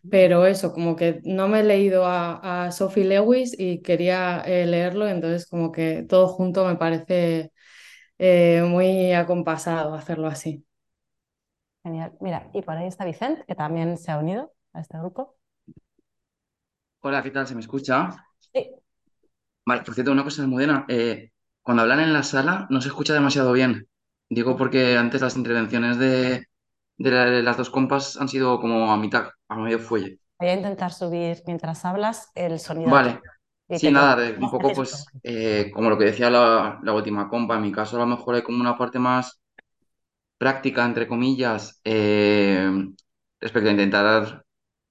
[0.10, 4.66] pero eso, como que no me he leído a, a Sophie Lewis y quería eh,
[4.68, 7.52] leerlo, entonces como que todo junto me parece
[8.20, 10.66] eh, muy acompasado hacerlo así.
[11.84, 12.18] Genial.
[12.20, 15.36] Mira, y por ahí está Vicente, que también se ha unido a este grupo.
[17.02, 17.48] Hola, ¿qué tal?
[17.48, 18.28] ¿Se me escucha?
[18.54, 18.76] Sí.
[19.66, 20.86] Vale, por cierto, una cosa, Modena.
[20.88, 21.32] Eh,
[21.66, 23.88] cuando hablan en la sala no se escucha demasiado bien.
[24.30, 26.46] Digo porque antes las intervenciones de,
[26.98, 30.20] las dos compas han sido como a mitad, a medio fuelle.
[30.40, 32.92] Voy a intentar subir mientras hablas el sonido.
[32.92, 33.20] Vale.
[33.68, 37.72] Sí, nada, un poco pues eh, como lo que decía la, última compa, en mi
[37.72, 39.42] caso a lo mejor hay como una parte más
[40.38, 42.70] práctica, entre comillas, eh,
[43.40, 44.46] respecto a intentar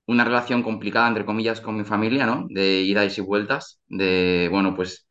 [0.06, 2.46] una relación complicada, entre comillas, con mi familia, ¿no?
[2.50, 5.06] De idas y vueltas, de, bueno, pues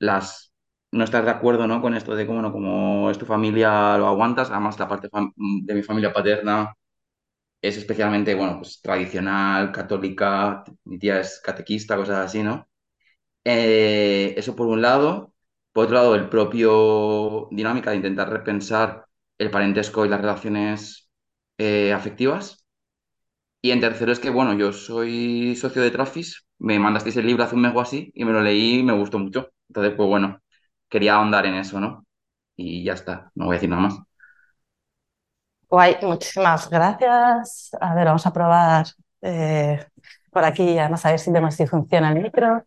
[0.00, 0.47] las
[0.92, 1.80] no estás de acuerdo, ¿no?
[1.82, 4.50] Con esto de cómo no, como es tu familia, lo aguantas.
[4.50, 6.74] Además, la parte de mi familia paterna
[7.62, 12.68] es especialmente, bueno, pues tradicional, católica, mi tía es catequista, cosas así, ¿no?
[13.44, 15.34] Eh, eso por un lado.
[15.72, 19.06] Por otro lado, el propio dinámica de intentar repensar
[19.38, 21.10] el parentesco y las relaciones
[21.58, 22.64] eh, afectivas.
[23.62, 27.44] Y en tercero es que, bueno, yo soy socio de Trafis, me mandasteis el libro
[27.44, 29.50] hace un mes o así y me lo leí y me gustó mucho.
[29.68, 30.40] Entonces, pues bueno,
[30.88, 32.06] quería ahondar en eso, ¿no?
[32.56, 33.98] Y ya está, no voy a decir nada más.
[35.70, 37.70] Guay, muchísimas gracias.
[37.80, 38.86] A ver, vamos a probar.
[39.20, 39.84] Eh,
[40.30, 42.64] por aquí, además a ver si vemos si funciona el micro.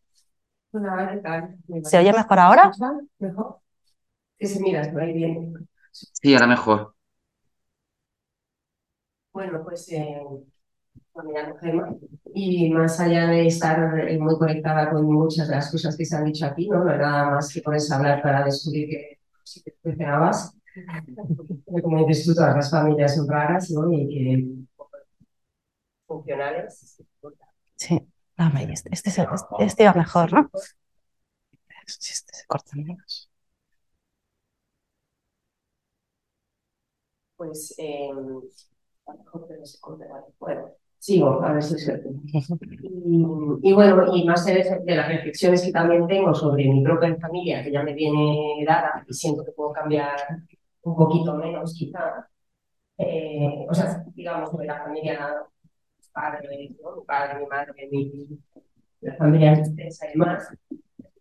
[1.83, 2.71] ¿Se oye mejor ahora?
[3.19, 3.59] ¿Mejor?
[4.39, 5.67] Sí, mira, ahí bien.
[5.91, 6.95] Sí, ahora mejor.
[9.33, 10.21] Bueno, pues eh,
[12.33, 16.15] y más allá de estar eh, muy conectada con muchas de las cosas que se
[16.15, 16.83] han dicho aquí, ¿no?
[16.83, 20.55] No nada más que ponerse a hablar para descubrir que si te funcionabas.
[21.65, 23.91] Como dices tú, todas las familias son raras, ¿no?
[23.91, 24.47] Y que
[26.07, 27.01] funcionales.
[27.75, 27.99] Sí,
[28.37, 29.25] dame, este, este, este,
[29.59, 30.49] este iba mejor, ¿no?
[31.85, 33.29] Si este se corta menos.
[37.35, 40.05] Pues, eh, a lo mejor no se corta,
[40.39, 42.09] bueno sigo, a ver si suerte.
[42.83, 43.25] Y,
[43.63, 47.71] y, bueno, y más de, las reflexiones que también tengo sobre mi propia familia, que
[47.71, 50.19] ya me viene dada y siento que puedo cambiar
[50.83, 52.27] un poquito menos, quizá.
[52.99, 55.41] Eh, o sea, digamos, de la familia,
[55.97, 58.27] mis padres, mi padre, mi madre, mi,
[59.01, 60.53] la familia extensa y demás.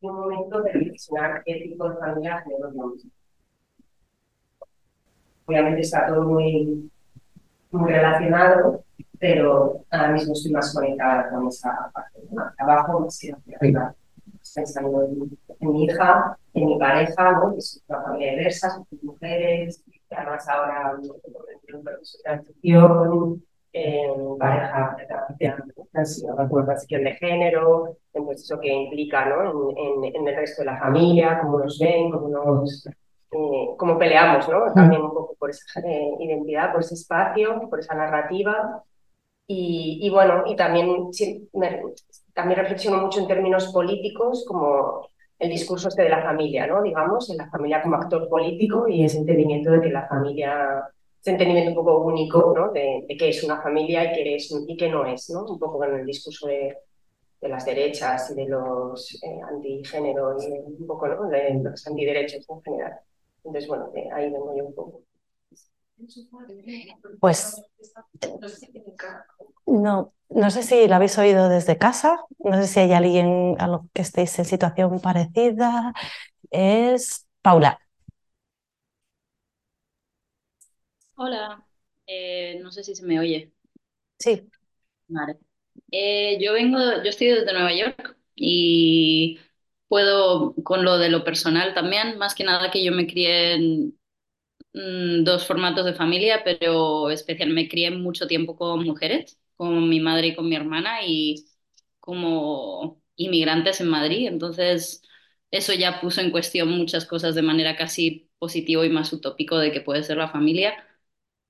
[0.02, 3.06] un momento de reflexionar qué tipo de familia tenemos.
[5.46, 6.90] Obviamente está todo muy,
[7.70, 8.84] muy relacionado,
[9.20, 13.94] pero ahora mismo estoy más conectada con esa parte de abajo, más que arriba.
[14.54, 17.52] Pensando en, en, mi hija, en mi pareja, ¿no?
[17.52, 24.38] que es una familia diversa, son mujeres, además ahora en un proceso de transición, en
[24.38, 25.06] pareja de
[26.64, 29.70] transición de género, entonces eso que implica ¿no?
[29.70, 32.88] en, en, en, el resto de la familia, cómo nos ven, cómo nos...
[33.32, 34.72] Eh, cómo peleamos, ¿no?
[34.74, 38.82] También un poco por esa eh, identidad, por ese espacio, por esa narrativa
[39.52, 41.10] y, bueno, y también,
[42.32, 45.08] también reflexiono mucho en términos políticos, como
[45.40, 46.80] el discurso este de la familia, ¿no?
[46.82, 50.84] Digamos, en la familia como actor político y ese entendimiento de que la familia,
[51.20, 52.70] ese entendimiento un poco único, ¿no?
[52.70, 55.44] De, qué es una familia y qué, es, y qué no es, ¿no?
[55.44, 56.76] Un poco con el discurso de,
[57.40, 60.46] de las derechas y de los eh, antigénero y
[60.80, 61.28] un poco, ¿no?
[61.28, 63.00] De los antiderechos en general.
[63.38, 65.00] Entonces, bueno, ahí vengo yo un poco.
[67.20, 67.60] Pues
[69.66, 73.66] no, no sé si lo habéis oído desde casa, no sé si hay alguien a
[73.68, 75.92] lo que estéis en situación parecida.
[76.50, 77.80] Es Paula.
[81.16, 81.64] Hola,
[82.06, 83.52] eh, no sé si se me oye.
[84.18, 84.48] Sí.
[85.08, 85.38] Vale.
[85.92, 89.40] Eh, yo vengo, yo estoy desde Nueva York y
[89.88, 93.99] puedo con lo de lo personal también, más que nada que yo me crié en,
[94.72, 99.98] Mm, dos formatos de familia, pero especialmente me crié mucho tiempo con mujeres, con mi
[100.00, 101.44] madre y con mi hermana y
[101.98, 104.28] como inmigrantes en Madrid.
[104.28, 105.02] Entonces,
[105.50, 109.72] eso ya puso en cuestión muchas cosas de manera casi positiva y más utópico de
[109.72, 110.74] que puede ser la familia.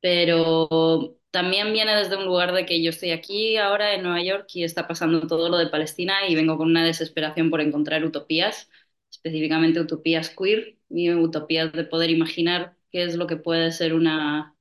[0.00, 4.46] Pero también viene desde un lugar de que yo estoy aquí ahora en Nueva York
[4.54, 8.70] y está pasando todo lo de Palestina y vengo con una desesperación por encontrar utopías,
[9.10, 14.56] específicamente utopías queer y utopías de poder imaginar qué es lo que puede ser una,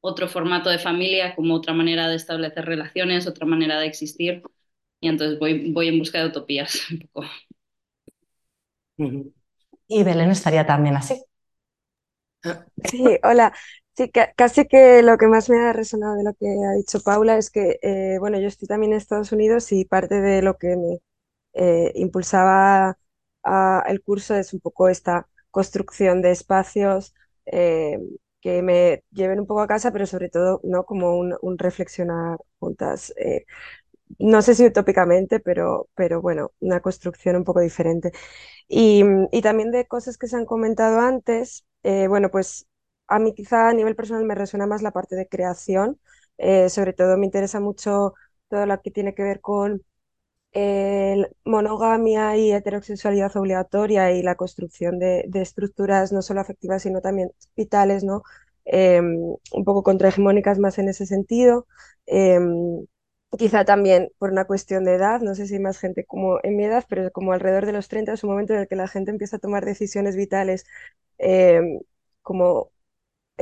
[0.00, 4.42] otro formato de familia, como otra manera de establecer relaciones, otra manera de existir.
[5.00, 7.28] Y entonces voy, voy en busca de utopías un poco.
[9.88, 11.22] Y Belén estaría también así.
[12.84, 13.52] Sí, hola.
[13.94, 17.36] Sí, casi que lo que más me ha resonado de lo que ha dicho Paula
[17.36, 20.76] es que, eh, bueno, yo estoy también en Estados Unidos y parte de lo que
[20.76, 20.98] me
[21.54, 22.98] eh, impulsaba
[23.44, 27.14] a el curso es un poco esta construcción de espacios
[27.46, 27.98] eh,
[28.40, 33.12] que me lleven un poco a casa, pero sobre todo no como un, reflexionar juntas.
[33.16, 33.44] Eh,
[34.18, 38.12] no sé si utópicamente, pero, pero bueno, una construcción un poco diferente.
[38.68, 42.66] Y, y también de cosas que se han comentado antes, eh, bueno, pues
[43.08, 46.00] a mí quizá a nivel personal me resuena más la parte de creación,
[46.70, 48.14] sobre todo me interesa mucho
[48.48, 49.82] todo lo que tiene que ver con
[51.44, 58.04] monogamia y heterosexualidad obligatoria y la construcción de, estructuras no solo afectivas, sino también vitales,
[58.04, 58.22] ¿no?
[58.64, 59.16] Em,
[59.52, 61.66] un poco contrahegemónicas más en ese sentido.
[62.06, 62.86] Em,
[63.38, 66.56] quizá también por una cuestión de edad, no sé si hay más gente como en
[66.56, 68.88] mi edad, pero como alrededor de los 30 es un momento en el que la
[68.88, 70.64] gente empieza a tomar decisiones vitales
[71.18, 71.80] em,
[72.22, 72.71] como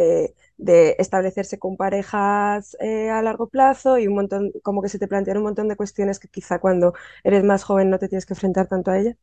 [0.00, 4.98] eh, de establecerse con parejas eh, a largo plazo y un montón, como que se
[4.98, 6.94] te plantean un montón de cuestiones que quizá cuando
[7.24, 9.16] eres más joven no te tienes que enfrentar tanto a ellas.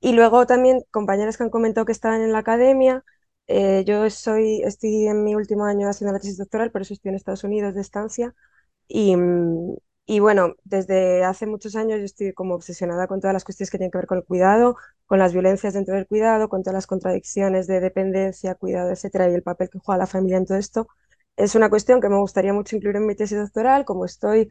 [0.00, 3.04] Y luego también compañeras que han comentado que estaban en la academia.
[3.46, 7.10] Eh, yo soy, estoy en mi último año haciendo la tesis doctoral, por eso estoy
[7.10, 8.34] en Estados Unidos de estancia.
[8.88, 9.16] Y,
[10.06, 13.78] y bueno, desde hace muchos años yo estoy como obsesionada con todas las cuestiones que
[13.78, 14.76] tienen que ver con el cuidado,
[15.14, 19.34] con las violencias dentro del cuidado, con todas las contradicciones de dependencia, cuidado, etcétera, y
[19.34, 20.88] el papel que juega la familia en todo esto.
[21.36, 24.48] Es una cuestión que me gustaría mucho incluir en mi tesis doctoral, como estoy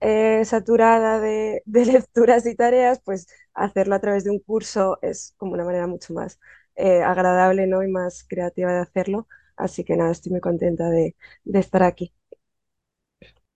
[0.00, 5.52] eh, saturada de, lecturas y tareas, pues hacerlo a través de un curso es como
[5.52, 6.40] una manera mucho más
[6.76, 7.82] eh, agradable ¿no?
[7.82, 9.28] y más creativa de hacerlo.
[9.56, 11.14] Así que nada, estoy muy contenta de,
[11.44, 12.14] de estar aquí.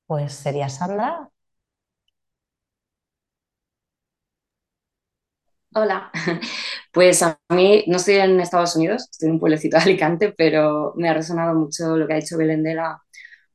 [0.07, 1.31] Pues sería Sandra.
[5.73, 6.11] Hola,
[6.93, 10.95] pues a mí no estoy en Estados Unidos, estoy en un pueblecito de Alicante, pero
[10.97, 13.01] me ha resonado mucho lo que ha dicho Belén de la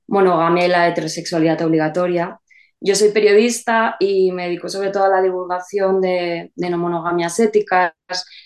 [0.08, 2.40] monogamia y la heterosexualidad obligatoria.
[2.80, 7.94] Yo soy periodista y me dedico sobre todo a la divulgación de, no monogamias éticas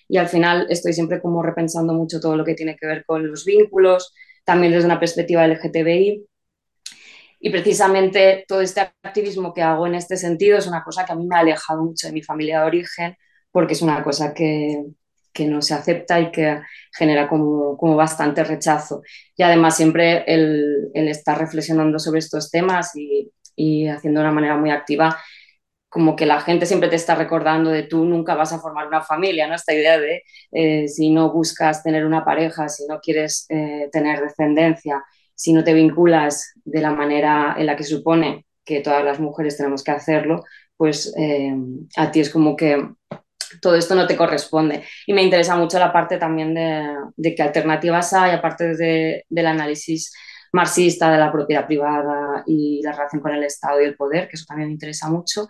[0.07, 3.28] y al final estoy siempre como repensando mucho todo lo que tiene que ver con
[3.28, 4.13] los vínculos,
[4.45, 6.26] también desde una perspectiva LGTBI.
[7.39, 11.15] Y precisamente todo este activismo que hago en este sentido es una cosa que a
[11.15, 13.15] mí me ha alejado mucho de mi familia de origen,
[13.52, 14.84] porque es una cosa que,
[15.34, 16.62] que no se acepta y que
[16.93, 19.02] genera como, como bastante rechazo.
[19.36, 24.34] Y además siempre el, el estar reflexionando sobre estos temas y, y, haciendo de una
[24.34, 25.18] manera muy activa,
[25.89, 29.02] como que la gente siempre te está recordando de tú nunca vas a formar una
[29.02, 29.56] familia, ¿no?
[29.56, 34.22] Esta idea de eh, si no buscas tener una pareja, si no quieres eh, tener
[34.22, 39.20] descendencia, si no te vinculas de la manera en la que supone que todas las
[39.20, 40.43] mujeres tenemos que hacerlo,
[40.78, 41.56] pues eh,
[41.97, 42.88] a ti es como que
[43.62, 44.84] todo esto no te corresponde.
[45.08, 49.47] Y me interesa mucho la parte también de, de qué alternativas hay, aparte de, del
[49.47, 50.14] análisis
[50.54, 54.36] marxista de la propiedad privada y la relación con el Estado y el poder, que
[54.36, 55.50] eso también me interesa mucho,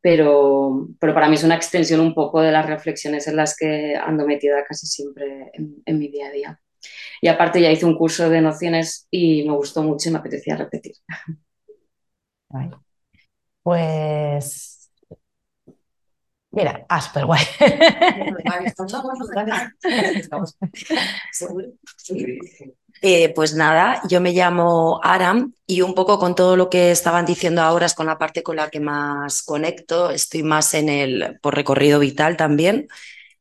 [0.00, 3.96] pero, pero para mí es una extensión un poco de las reflexiones en las que
[3.96, 6.60] ando metida casi siempre en, en mi día a día.
[7.20, 10.56] Y aparte ya hice un curso de nociones y me gustó mucho y me apetecía
[10.56, 10.94] repetir.
[13.62, 14.75] Pues
[16.56, 17.44] Mira, ah, súper guay.
[23.02, 27.26] Eh, pues nada, yo me llamo Aram y un poco con todo lo que estaban
[27.26, 31.38] diciendo ahora es con la parte con la que más conecto, estoy más en el,
[31.42, 32.88] por recorrido vital también,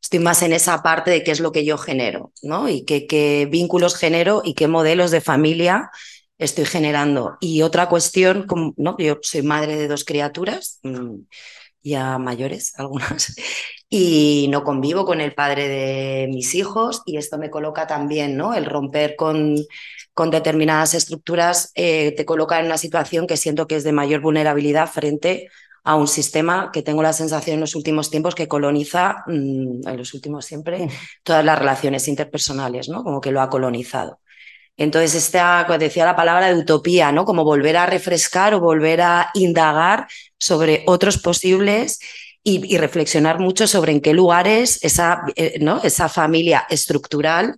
[0.02, 2.68] estoy más en esa parte de qué es lo que yo genero, ¿no?
[2.68, 5.90] Y qué, qué vínculos genero y qué modelos de familia
[6.38, 7.38] estoy generando.
[7.40, 8.46] Y otra cuestión,
[8.76, 8.98] ¿no?
[9.00, 10.80] Yo soy madre de dos criaturas.
[10.84, 11.20] Mm,
[11.86, 13.36] ya mayores, algunas,
[13.90, 18.54] y no convivo con el padre de mis hijos y esto me coloca también, ¿no?
[18.54, 19.56] El romper con,
[20.14, 24.22] con determinadas estructuras eh, te coloca en una situación que siento que es de mayor
[24.22, 25.50] vulnerabilidad frente
[25.84, 29.98] a un sistema que tengo la sensación en los últimos tiempos que coloniza, mm, en
[29.98, 30.90] los últimos siempre,
[31.24, 33.04] todas las relaciones interpersonales, ¿no?
[33.04, 34.20] Como que lo ha colonizado.
[34.78, 37.26] Entonces, esta, decía la palabra de utopía, ¿no?
[37.26, 40.08] Como volver a refrescar o volver a indagar
[40.38, 42.00] sobre otros posibles
[42.44, 45.82] y, reflexionar mucho sobre en qué lugares esa, eh, ¿no?
[45.84, 47.56] esa familia estructural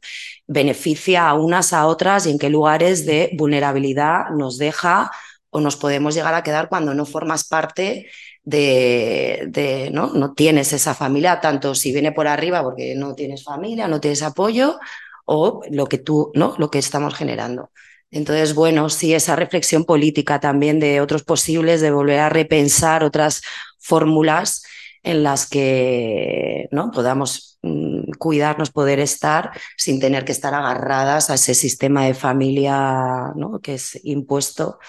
[0.47, 5.11] beneficia a unas a otras y en qué lugares de vulnerabilidad nos deja
[5.49, 8.07] o nos podemos llegar a quedar cuando no formas parte
[8.43, 10.07] de, de, ¿no?
[10.13, 14.23] no tienes esa familia, tanto si viene por arriba porque no tienes familia, no tienes
[14.23, 14.79] apoyo,
[15.27, 16.55] o lo que tú, ¿no?
[16.57, 17.71] Lo que estamos generando.
[18.11, 23.41] Entonces, bueno, sí, esa reflexión política también de otros posibles, de volver a repensar otras
[23.79, 24.63] fórmulas
[25.03, 26.91] en las que ¿no?
[26.91, 33.33] podamos mm, cuidarnos, poder estar sin tener que estar agarradas a ese sistema de familia
[33.35, 33.59] ¿no?
[33.59, 34.79] que es impuesto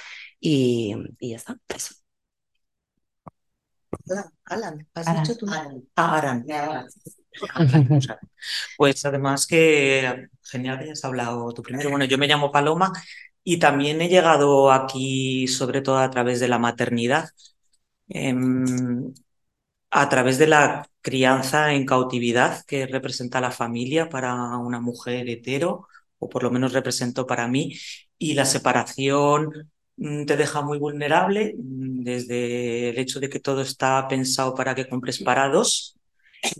[0.40, 1.58] y, y ya está.
[1.74, 1.97] Eso.
[4.44, 5.46] Alan, ¿has dicho tú?
[5.96, 6.44] Alan.
[8.76, 11.90] Pues además que genial que hayas hablado tú primero.
[11.90, 12.92] Bueno, yo me llamo Paloma
[13.44, 17.28] y también he llegado aquí sobre todo a través de la maternidad,
[18.08, 19.12] em,
[19.90, 25.88] a través de la crianza en cautividad que representa la familia para una mujer hetero,
[26.18, 27.74] o por lo menos representó para mí,
[28.18, 29.70] y la separación
[30.26, 34.88] te deja muy vulnerable mm, desde el hecho de que todo está pensado para que
[34.88, 35.96] compres parados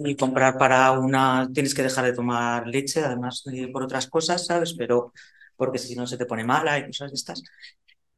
[0.05, 4.75] y comprar para una, tienes que dejar de tomar leche, además por otras cosas, ¿sabes?
[4.75, 5.13] Pero
[5.57, 7.43] porque si no se te pone mala y cosas de estas.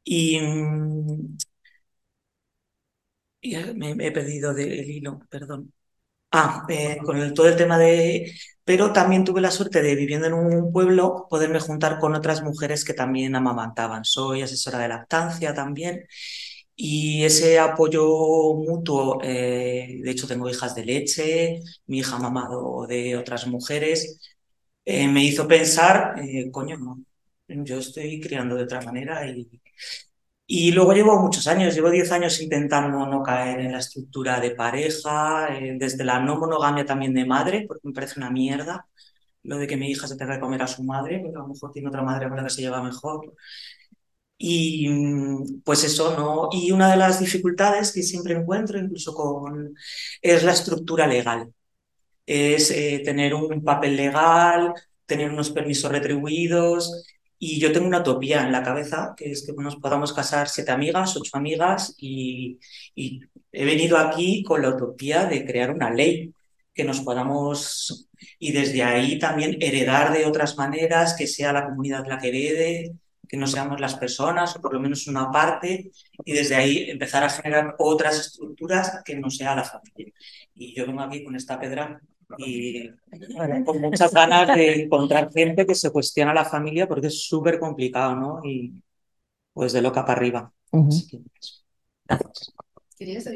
[0.03, 0.39] Y,
[3.75, 5.73] me, he perdido del hilo, perdón.
[6.33, 8.31] Ah, eh, con todo el tema de...
[8.63, 12.85] Pero también tuve la suerte de, viviendo en un pueblo, poderme juntar con otras mujeres
[12.85, 14.05] que también amamantaban.
[14.05, 16.05] Soy asesora de lactancia también
[16.75, 18.03] y ese apoyo
[18.55, 24.19] mutuo, eh, de hecho tengo hijas de leche, mi hija ha mamado de otras mujeres,
[24.85, 26.15] eh, me hizo pensar,
[26.51, 26.97] coño, no,
[27.47, 29.47] yo estoy criando de otra manera y,
[30.53, 34.51] y luego llevo muchos años, llevo 10 años intentando no caer en la estructura de
[34.51, 35.47] pareja,
[35.77, 38.85] desde la no monogamia también de madre, porque me parece una mierda
[39.43, 41.47] lo de que mi hija se tenga que comer a su madre, porque a lo
[41.47, 43.33] mejor tiene otra madre con la que se lleva mejor
[44.37, 46.49] Y mm, pues eso, ¿no?
[46.51, 49.75] Y una de las dificultades que siempre encuentro, incluso con,
[50.21, 51.53] es la estructura legal.
[52.25, 54.73] Es eh, tener un papel legal,
[55.05, 57.05] tener unos permisos retribuidos.
[57.43, 60.71] Y yo tengo una utopía en la cabeza, que es que nos podamos casar siete
[60.71, 62.59] amigas, ocho amigas, y,
[62.93, 63.19] y
[63.51, 66.31] he venido aquí con la utopía de crear una ley
[66.71, 72.05] que nos podamos y desde ahí también heredar de otras maneras, que sea la comunidad
[72.07, 72.91] la que herede,
[73.27, 75.89] que no seamos las personas, o por lo menos una parte,
[76.23, 80.13] y desde ahí empezar a generar otras estructuras que no sea la familia.
[80.53, 81.99] Y yo vengo aquí con esta pedra
[82.37, 82.91] y
[83.65, 88.15] con muchas ganas de encontrar gente que se cuestiona la familia porque es súper complicado,
[88.15, 88.41] ¿no?
[88.43, 88.73] Y
[89.53, 90.51] pues de loca para arriba.
[92.97, 93.29] ¿Querías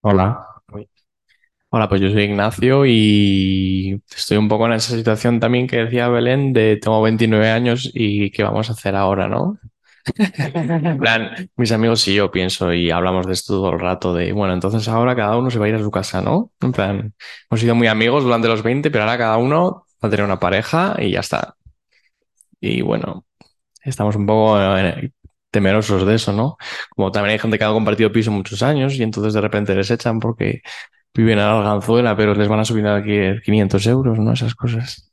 [0.00, 0.46] Hola.
[1.70, 6.08] Hola, pues yo soy Ignacio y estoy un poco en esa situación también que decía
[6.08, 9.58] Belén de tengo 29 años y qué vamos a hacer ahora, ¿no?
[10.98, 14.54] Plan, mis amigos y yo pienso y hablamos de esto todo el rato de, bueno,
[14.54, 16.52] entonces ahora cada uno se va a ir a su casa, ¿no?
[16.60, 17.14] En plan,
[17.50, 20.38] hemos sido muy amigos durante los 20, pero ahora cada uno va a tener una
[20.40, 21.56] pareja y ya está.
[22.60, 23.24] Y bueno,
[23.84, 25.12] estamos un poco eh,
[25.50, 26.56] temerosos de eso, ¿no?
[26.90, 29.90] Como también hay gente que ha compartido piso muchos años y entonces de repente les
[29.90, 30.62] echan porque
[31.14, 34.32] viven a la Arganzuela, pero les van a subir aquí 500 euros, ¿no?
[34.32, 35.07] Esas cosas.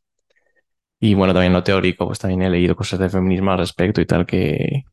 [1.00, 4.06] Y bueno, también lo teórico, pues también he leído cosas de feminismo al respecto y
[4.06, 4.84] tal que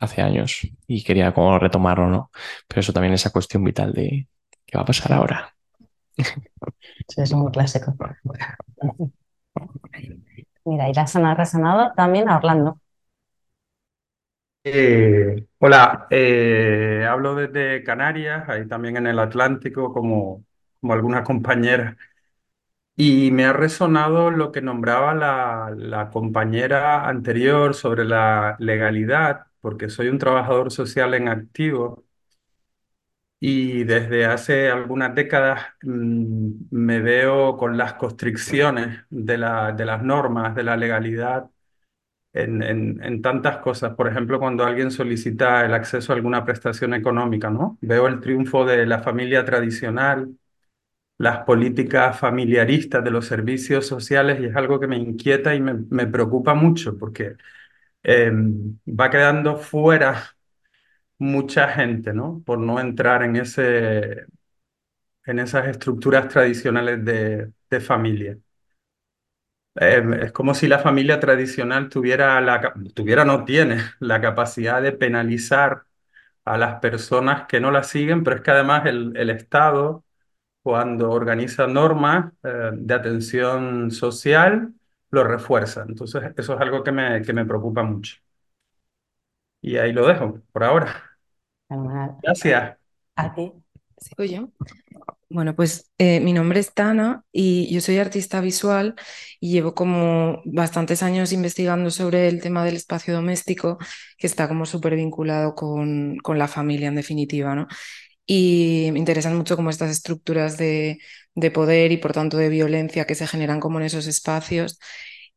[0.00, 2.30] hace años y quería como retomarlo, ¿no?
[2.68, 4.28] Pero eso también es esa cuestión vital de
[4.66, 5.54] qué va a pasar ahora.
[7.08, 7.94] Sí, es muy clásico.
[10.64, 11.02] Mira, y la
[11.32, 12.78] ha resonado también a Orlando.
[14.64, 20.44] Eh, hola, eh, hablo desde Canarias, ahí también en el Atlántico, como,
[20.80, 21.96] como algunas compañeras.
[23.00, 30.08] Y me ha resonado lo que nombraba la, compañera anterior sobre la legalidad, porque soy
[30.08, 32.04] un trabajador social en activo
[33.40, 40.02] y desde hace algunas décadas mm, me veo con las constricciones de la, de las
[40.02, 41.48] normas, de la legalidad
[42.32, 43.94] en, en tantas cosas.
[43.94, 47.78] Por ejemplo, cuando alguien solicita el acceso a alguna prestación económica, ¿no?
[47.80, 50.36] Veo el triunfo de la familia tradicional,
[51.18, 55.74] las políticas familiaristas de los servicios sociales y es algo que me inquieta y me,
[55.90, 57.36] me preocupa mucho porque
[58.04, 58.32] eh,
[58.88, 60.36] va quedando fuera
[61.18, 62.42] mucha gente, ¿no?
[62.46, 64.26] Por no entrar en ese,
[65.26, 68.38] en esas estructuras tradicionales de, de familia.
[69.80, 74.92] Eh, es como si la familia tradicional tuviera, la, tuviera, no tiene la capacidad de
[74.92, 75.84] penalizar
[76.44, 80.04] a las personas que no la siguen, pero es que además el, el Estado,
[80.68, 84.74] cuando organiza normas eh, de atención social,
[85.10, 85.86] lo refuerza.
[85.88, 88.16] Entonces, eso es algo que me, que me preocupa mucho.
[89.62, 91.04] Y ahí lo dejo por ahora.
[92.22, 92.76] Gracias.
[93.16, 93.50] A ti.
[93.96, 94.50] ¿Sigo yo?
[95.30, 98.94] Bueno, pues eh, mi nombre es Tana y yo soy artista visual
[99.40, 103.78] y llevo como bastantes años investigando sobre el tema del espacio doméstico,
[104.18, 107.68] que está como súper vinculado con, con, la familia en definitiva, ¿no?
[108.30, 110.98] Y me interesan mucho como estas estructuras de,
[111.34, 114.78] de poder y por tanto de violencia que se generan como en esos espacios.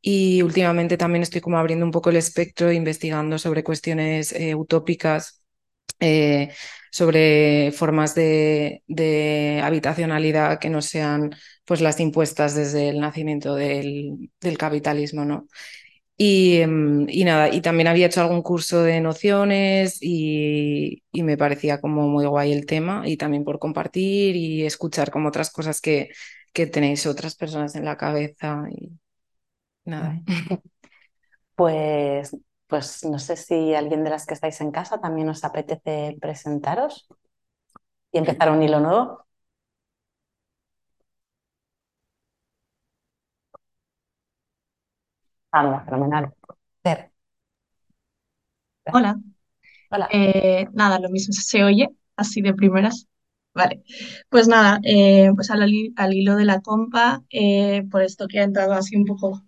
[0.02, 5.42] Y últimamente también estoy como abriendo un poco el espectro, investigando sobre cuestiones eh, utópicas
[6.02, 6.52] eh,
[6.92, 11.32] sobre formas de, habitacionalidad que no sean
[11.66, 15.24] pues, las impuestas desde el nacimiento del, capitalismo.
[15.26, 15.48] ¿no?
[16.24, 22.08] Em, y, nada, y también había hecho algún curso de nociones y, me parecía como
[22.08, 26.10] muy guay el tema y también por compartir y escuchar como otras cosas que,
[26.54, 28.92] que tenéis otras personas en la cabeza y
[29.86, 30.22] nada.
[31.56, 32.36] Pues
[32.68, 37.08] pues no sé si alguien de las que estáis en casa también os apetece presentaros
[38.12, 39.26] y empezar un hilo nuevo.
[45.52, 46.34] Ah, fenomenal.
[48.94, 49.20] Hola.
[49.92, 50.10] Hola.
[50.12, 53.08] Eh, nada, lo mismo se oye así de primeras.
[53.54, 53.84] Vale,
[54.30, 55.70] pues nada, eh, pues al,
[56.14, 59.44] hilo de la compa, eh, por esto que ha entrado así un poco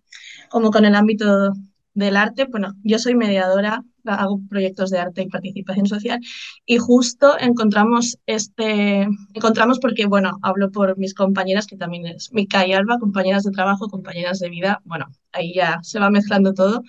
[0.50, 1.54] como con el ámbito
[1.94, 6.20] del arte, bueno, yo soy mediadora, hago proyectos de arte y participación social
[6.66, 12.66] y justo encontramos este, encontramos porque, bueno, hablo por mis compañeras, que también es Mica
[12.68, 16.84] y Alba, compañeras de trabajo, compañeras de vida, bueno, ahí ya se va mezclando todo,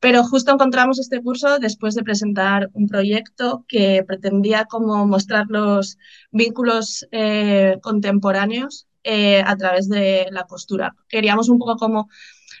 [0.00, 5.96] pero justo encontramos este curso después de presentar un proyecto que pretendía como mostrar los
[6.32, 10.96] vínculos eh, contemporáneos eh, a través de la costura.
[11.08, 12.08] Queríamos un poco como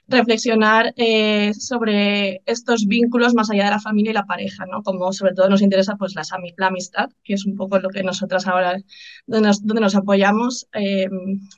[0.08, 4.82] reflexionar eh, sobre estos vínculos más allá de la familia y la pareja, ¿no?
[4.82, 6.22] Como sobre todo nos interesa pues la,
[6.66, 8.76] amistad, que es un poco lo que nosotras ahora,
[9.26, 11.08] donde nos, apoyamos, eh,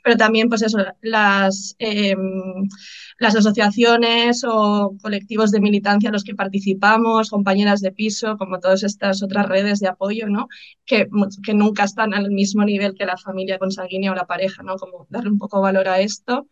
[0.03, 2.15] pero también pues eso, las, eh,
[3.19, 8.83] las asociaciones o colectivos de militancia a los que participamos, compañeras de piso, como todas
[8.83, 10.49] estas otras redes de apoyo, ¿no?
[10.85, 11.09] Que,
[11.45, 14.77] que nunca están al mismo nivel que la familia consanguínea o la pareja, ¿no?
[14.77, 16.47] Como darle un poco valor a esto.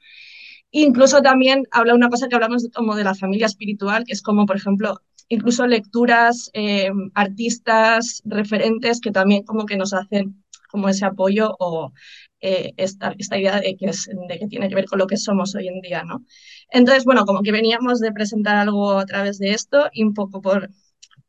[0.72, 4.46] Incluso también habla una cosa que hablamos como de la familia espiritual, que es como,
[4.46, 11.04] por ejemplo, incluso lecturas, eh, artistas, referentes que también como que nos hacen como ese
[11.04, 11.92] apoyo o
[12.40, 15.18] eh, esta, esta, idea de que, es, de que tiene que ver con lo que
[15.18, 16.24] somos hoy en día, ¿no?
[16.70, 20.40] Entonces, bueno, como que veníamos de presentar algo a través de esto y un poco
[20.40, 20.70] por,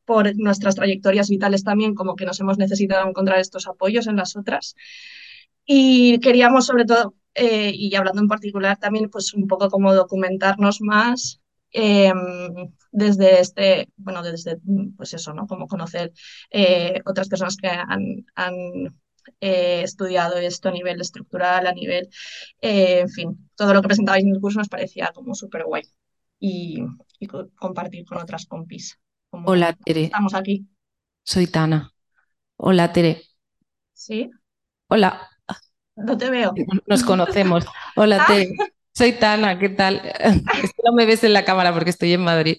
[0.06, 4.38] por nuestras trayectorias vitales también, como que nos hemos necesitado encontrar estos apoyos en las
[4.38, 4.76] otras.
[5.66, 10.82] Y queríamos sobre todo eh, y hablando en particular también, pues un poco como documentarnos
[10.82, 14.60] más em, desde este, bueno, desde,
[14.96, 15.48] pues eso, ¿no?
[15.48, 16.14] Como conocer
[16.52, 18.54] eh, otras personas que han, han
[19.40, 22.10] eh, estudiado esto a nivel estructural, a nivel,
[22.62, 25.84] en fin, todo lo que presentabais en el curso nos parecía como súper guay
[26.40, 26.84] y,
[27.20, 29.00] y, compartir con otras compis.
[29.32, 30.04] Hola, Tere.
[30.04, 30.68] Estamos aquí.
[31.24, 31.92] Soy Tana.
[32.58, 33.24] Hola, Tere.
[33.94, 34.30] ¿Sí?
[34.88, 35.33] Hola.
[35.96, 36.54] No te veo.
[36.88, 37.66] Nos conocemos.
[37.96, 38.50] Hola, Tere.
[38.96, 40.02] Soy Tana, ¿qué tal?
[40.64, 42.58] Es que no me ves en la cámara porque estoy en Madrid.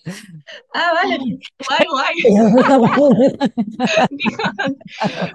[0.75, 1.19] Ah, vale.
[1.69, 2.17] Guay, guay.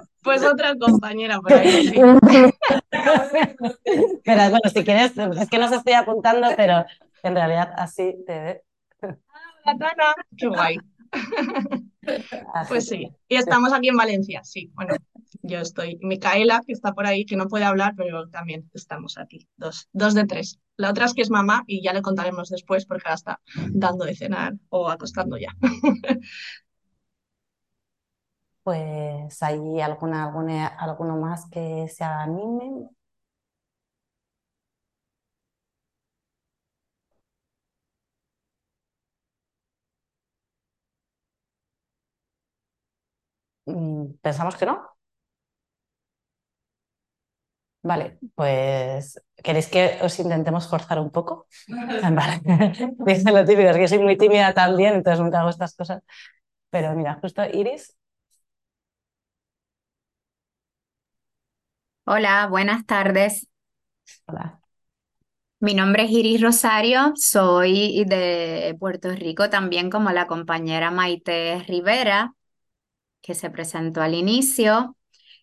[0.22, 1.90] Pues otra compañera por ahí.
[1.90, 2.18] Pero
[4.50, 6.84] bueno, si quieres, es que no se estoy apuntando, pero
[7.22, 8.62] en realidad así te ve.
[9.64, 10.14] Ah, Tana.
[10.36, 10.78] Qué guay.
[12.68, 13.08] Pues sí.
[13.28, 14.70] Y estamos aquí en Valencia, sí.
[14.74, 14.94] Bueno,
[15.42, 19.48] yo estoy, Micaela, que está por ahí, que no puede hablar, pero también estamos aquí,
[19.56, 20.58] dos, dos de tres.
[20.76, 23.40] La otra es que es mamá y ya le contaremos después porque ahora está
[23.72, 25.54] dando de cenar o acostando ya.
[28.62, 32.88] Pues hay alguna, alguna, alguno más que se anime.
[44.22, 44.76] Pensamos que no.
[47.82, 51.46] Vale, pues ¿queréis que os intentemos forzar un poco?
[52.18, 52.40] Vale,
[53.06, 56.02] dice lo típico, es que soy muy tímida también, entonces nunca hago estas cosas.
[56.70, 57.96] Pero mira, justo Iris.
[62.04, 63.46] Hola, buenas tardes.
[64.26, 64.60] Hola.
[65.60, 72.32] Mi nombre es Iris Rosario, soy de Puerto Rico también como la compañera Maite Rivera,
[73.22, 74.96] que se presentó al inicio.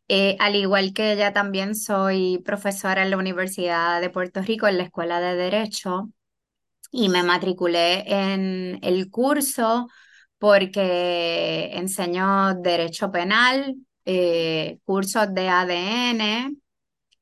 [0.08, 4.78] Eh, al igual que ella, también soy profesora en la Universidad de Puerto Rico, en
[4.78, 6.10] la Escuela de Derecho,
[6.92, 9.88] y me matriculé en el curso
[10.38, 13.76] porque enseño Derecho Penal,
[14.06, 16.56] eh, cursos de ADN,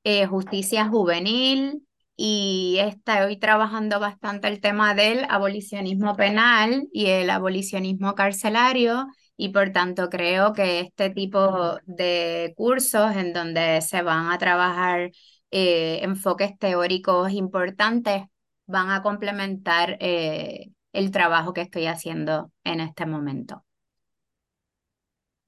[0.04, 1.86] eh, justicia juvenil,
[2.18, 9.08] y estoy trabajando bastante el tema del abolicionismo penal y el abolicionismo carcelario
[9.38, 15.12] y por tanto creo que este tipo de cursos en donde se van a trabajar
[15.52, 18.24] eh, enfoques teóricos importantes
[18.68, 23.64] van a complementar eh, el trabajo que estoy haciendo en este momento.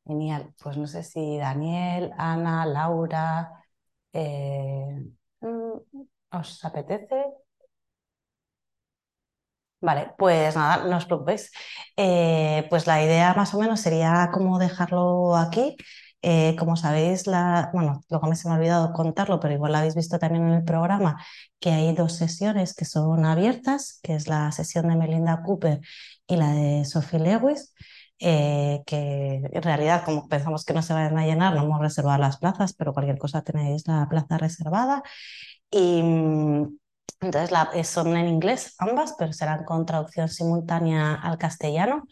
[0.06, 0.54] Genial.
[0.62, 3.52] Pues no sé si Daniel, Ana, Laura,
[4.14, 5.06] eh,
[5.42, 5.72] mm,
[6.32, 7.26] ¿os apetece?
[9.80, 11.52] Vale, pues nada, no os preocupéis.
[11.96, 15.76] Eh, pues la idea más o menos sería como dejarlo aquí.
[16.24, 19.78] Eh, como sabéis, la, bueno, luego me se me ha olvidado contarlo, pero igual lo
[19.78, 21.24] habéis visto también en el programa,
[21.60, 25.80] que hay dos sesiones que son abiertas, que es la sesión de Melinda Cooper
[26.26, 27.74] y la de Sophie Lewis,
[28.20, 32.18] eh, que en realidad, como pensamos que no se vayan a llenar, no hemos reservado
[32.18, 35.04] las plazas, pero cualquier cosa tenéis la plaza reservada.
[35.72, 36.02] Y
[37.22, 42.08] entonces la, eh, son en inglés ambas, pero serán con traducción simultánea al castellano.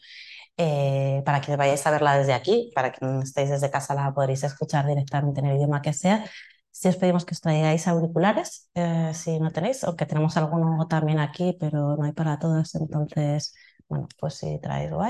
[0.58, 4.14] Eh, para que vayáis a verla desde aquí, para que no estéis desde casa la
[4.14, 6.26] podréis escuchar directamente en el idioma que sea.
[6.72, 11.20] Si os pedimos que os traigáis auriculares, eh, si no tenéis, aunque tenemos alguno también
[11.20, 13.54] aquí, pero no hay para todos, entonces,
[13.90, 15.02] bueno, pues si traéis lo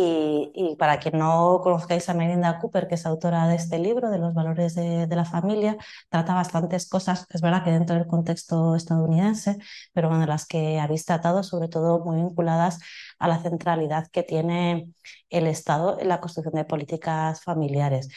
[0.00, 4.18] Y, para quien no conozcáis a Melinda Cooper, que es autora de este libro, de
[4.18, 5.76] los valores de, la familia,
[6.08, 9.58] trata bastantes cosas, es verdad que dentro del contexto estadounidense,
[9.92, 12.78] pero bueno, las que habéis tratado, sobre todo muy vinculadas
[13.18, 14.92] a la centralidad que tiene
[15.30, 18.08] el Estado en la construcción de políticas familiares.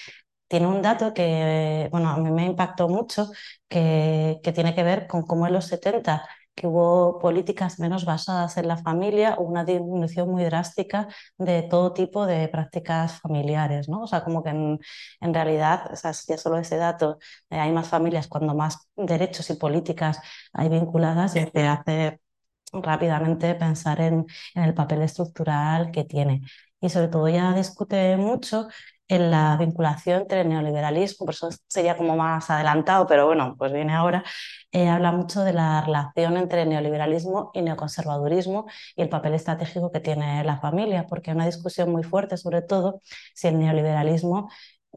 [0.48, 3.32] Tiene un dato que, bueno, a mí me impactó mucho,
[3.70, 6.28] que tiene que ver con cómo en los 70
[6.62, 11.08] que hubo políticas menos basadas en la familia o una disminución muy drástica
[11.38, 14.04] de todo tipo de prácticas familiares, ¿no?
[14.04, 14.80] O sea, como que en,
[15.22, 17.18] en realidad, o sea, ya solo ese dato,
[17.50, 20.20] eh, hay más familias cuando más derechos y políticas
[20.54, 22.20] hay vinculadas y te hace
[22.72, 26.42] rápidamente pensar en, el papel estructural que tiene.
[26.80, 28.68] Y sobre todo ya discute mucho
[29.08, 33.74] en la vinculación entre el neoliberalismo, por eso sería como más adelantado, pero bueno, pues
[33.74, 34.24] viene ahora,
[34.72, 40.00] eh, habla mucho de la relación entre neoliberalismo y neoconservadurismo y el papel estratégico que
[40.00, 43.02] tiene la familia, porque hay una discusión muy fuerte sobre todo
[43.34, 44.50] si el neoliberalismo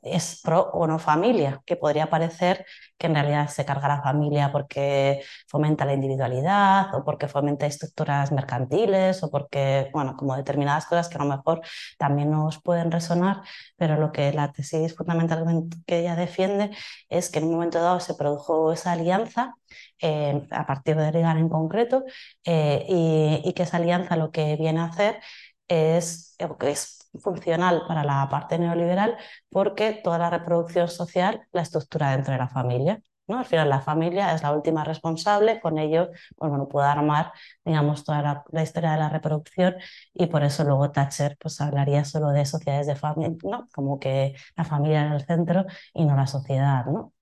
[0.04, 2.66] es pro o no familia, que podría parecer
[2.98, 8.32] que en realidad se carga la familia porque fomenta la individualidad o porque fomenta estructuras
[8.32, 11.62] mercantiles o porque, bueno, como determinadas cosas que a lo mejor
[11.98, 13.42] también nos pueden resonar,
[13.76, 16.70] pero lo que la tesis fundamentalmente que ella defiende
[17.08, 19.56] es que en un momento dado se produjo esa alianza
[20.00, 22.04] eh, a partir de Reagan en concreto
[22.44, 25.20] eh, y, y, que esa alianza lo que viene a hacer
[25.68, 29.16] es, es funcional para la parte neoliberal
[29.50, 33.00] porque toda la reproducción social la estructura dentro de la familia.
[33.26, 33.38] ¿no?
[33.38, 37.32] Al final la familia es la última responsable, con ello pues, bueno, puede armar
[37.64, 39.76] digamos, toda la, historia de la reproducción
[40.12, 43.68] y por eso luego Thatcher pues, hablaría solo de sociedades de familia, ¿no?
[43.74, 46.84] como que la familia en el centro y no la sociedad.
[46.86, 47.12] ¿no?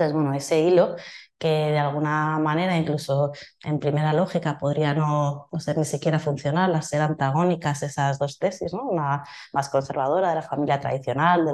[0.00, 0.96] Entonces, bueno, ese hilo
[1.38, 3.32] que de alguna manera, incluso
[3.64, 8.38] en primera lógica, podría no, no ser ni siquiera funcional, las ser antagónicas esas dos
[8.38, 8.84] tesis, ¿no?
[8.88, 11.52] una más conservadora de la familia tradicional, de,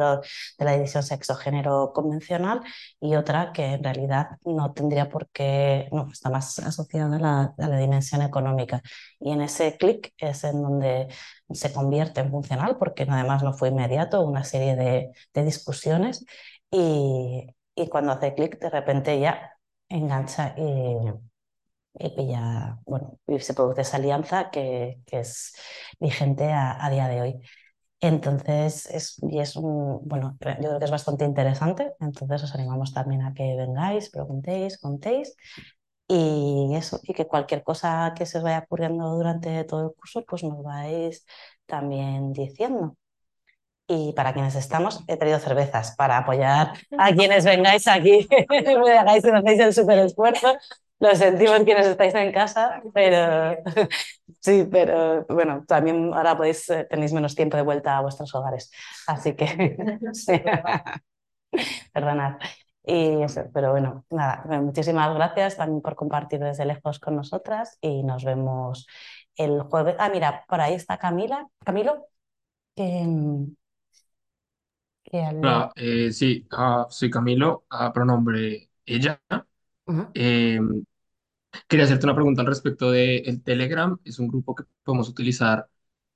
[0.59, 2.61] de la división sexo-género convencional,
[3.01, 7.55] y otra que en realidad no tendría por qué, no, está más asociada a la,
[7.59, 8.83] a la dimensión económica.
[9.21, 11.09] Y en ese clic es en donde
[11.51, 16.25] se convierte en funcional, porque además no fue inmediato, una serie de, de discusiones.
[16.71, 19.53] Y, y cuando hace clic de repente ya
[19.91, 20.97] engancha y,
[21.99, 25.55] y pilla, bueno, y se produce esa alianza que, que es
[26.01, 27.41] vigente a, a, día de hoy.
[28.01, 32.93] Entonces, es, y es un, bueno, yo creo que es bastante interesante, entonces os animamos
[32.95, 35.37] también a que vengáis, preguntéis, contéis
[36.09, 40.25] y eso, y que cualquier cosa que se os vaya ocurriendo durante todo el curso,
[40.27, 41.27] pues nos vais
[41.67, 42.97] también diciendo.
[43.89, 49.25] Y para quienes estamos, he traído cervezas para apoyar a quienes vengáis aquí, me hagáis,
[49.25, 50.57] hacéis el súper esfuerzo.
[50.99, 53.57] Lo sentimos quienes estáis en casa, pero
[54.41, 58.71] sí, pero bueno, también ahora podéis, eh, tenéis menos tiempo de vuelta a vuestros hogares.
[59.07, 59.77] Así que,
[61.93, 62.39] perdonad.
[62.85, 68.03] Y eso, pero bueno, nada, muchísimas gracias también por compartir desde lejos con nosotras y
[68.05, 68.87] nos vemos
[69.37, 69.97] el jueves.
[69.99, 72.07] Ah, mira, por ahí está Camila, Camilo,
[72.77, 73.05] que,
[75.41, 79.23] Hola, eh, sí, ah, soy Camilo, a pronombre ella.
[80.15, 80.61] Eh,
[81.69, 83.99] quería hacerte una pregunta al respecto de el Telegram.
[84.05, 85.69] Es un grupo que podemos utilizar.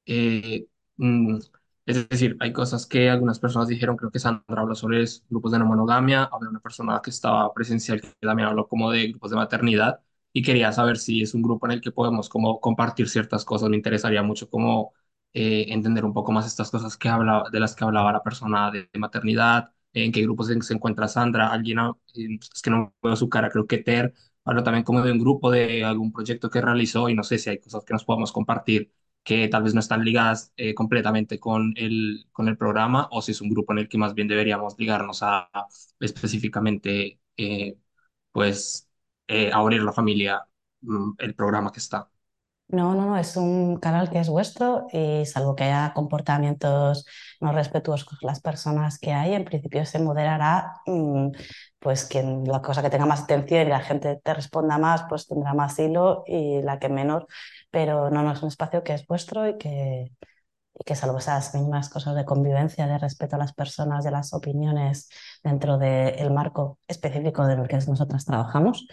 [0.07, 1.39] eh, mm,
[1.87, 5.53] es decir, hay cosas que algunas personas dijeron, creo que Sandra habló sobre es- grupos
[5.53, 9.31] de no monogamia, había una persona que estaba presencial que también habló como de grupos
[9.31, 10.01] de maternidad
[10.33, 13.69] y quería saber si es un grupo en el que podemos como compartir ciertas cosas.
[13.71, 14.93] Me interesaría mucho como
[15.33, 18.71] eh, entender un poco más estas cosas que habla, de las que hablaba la persona
[18.71, 22.95] de, de maternidad, en qué grupos se, se encuentra Sandra, alguien, ah, es que no
[23.03, 24.15] veo su cara, creo que Ter,
[24.45, 27.51] habla también como de un grupo, de algún proyecto que realizó y no sé si
[27.51, 31.75] hay cosas que nos podamos compartir que tal vez no están ligadas eh, completamente con
[31.77, 34.75] el, con el programa o si es un grupo en el que más bien deberíamos
[34.79, 35.67] ligarnos a, a
[36.01, 37.77] específicamente, eh,
[38.33, 38.89] pues,
[39.29, 40.47] eh, abrir la familia,
[40.83, 42.11] mm, el programa que está.
[42.73, 47.05] No, no, no, es un canal que es vuestro y salvo que haya comportamientos
[47.41, 51.31] no respetuosos con las personas que hay, en principio se moderará, mm,
[51.81, 55.27] pues quien la cosa que tenga más atención y la gente te responda más, pues
[55.27, 57.25] tendrá más hilo y la que menos,
[57.73, 60.13] pero no, no es un espacio que es vuestro y que,
[60.75, 64.35] y que salvo esas mismas cosas de convivencia, de respeto a las personas, de las
[64.35, 65.09] opiniones
[65.45, 68.87] dentro del marco específico del que nosotras trabajamos,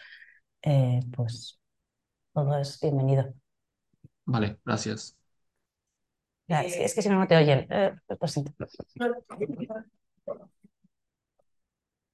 [0.63, 1.59] eh, pues
[2.33, 3.33] todo es bienvenido.
[4.27, 5.15] Vale, gracias.
[6.47, 7.65] Ya, es, que, es que si no, no te oyen.
[7.69, 8.51] Eh, lo siento.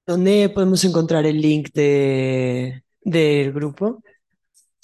[0.06, 4.02] ¿Dónde podemos encontrar el link de, del grupo?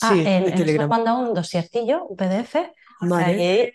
[0.02, 0.88] Ah, Sí, en, de Telegram.
[0.88, 2.56] mandado un dosiercillo, un PDF.
[3.02, 3.24] Vale.
[3.24, 3.72] Ahí,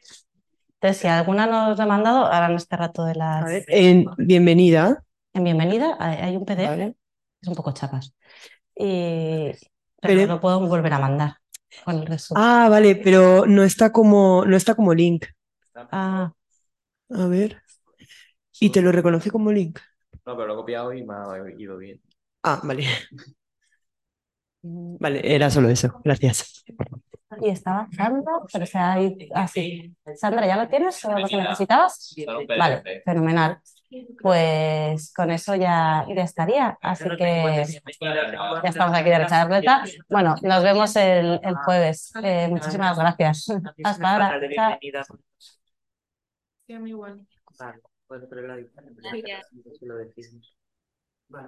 [0.82, 3.45] entonces, si alguna nos ha mandado, ahora en este rato de A las.
[3.45, 5.03] ver, en bienvenida.
[5.34, 6.95] En bienvenida hay, hay un PDF, Vale.
[7.41, 8.14] es un poco chapas.
[8.76, 9.62] Y, pero
[10.01, 11.36] Pero- lo puedo volver a mandar
[11.84, 12.43] con el resumen.
[12.43, 15.26] Ah, vale, pero no está como, no está como link.
[15.76, 16.32] Ah,
[17.09, 17.61] A ver.
[18.59, 19.80] ¿Y te lo reconoce como link?
[20.26, 21.26] No, pero lo he copiado y me ha
[21.57, 22.01] ido bien.
[22.43, 22.86] Ah, vale.
[24.61, 26.01] Vale, era solo eso.
[26.03, 26.63] Gracias.
[27.41, 29.95] Y estaba Sandra, pero sea ahí así.
[30.15, 31.03] Sandra, ¿ya lo tienes?
[31.05, 32.15] ¿O lo que necesitabas?
[32.57, 33.59] Vale, fenomenal.
[34.21, 36.77] Pues con eso ya, ya estaría.
[36.81, 37.65] Así que
[38.63, 39.47] ya estamos aquí de recha
[40.09, 42.11] Bueno, nos vemos el, el jueves.
[42.23, 43.47] Eh, muchísimas gracias.
[43.83, 44.39] Hasta ahora.
[44.53, 44.79] Chao.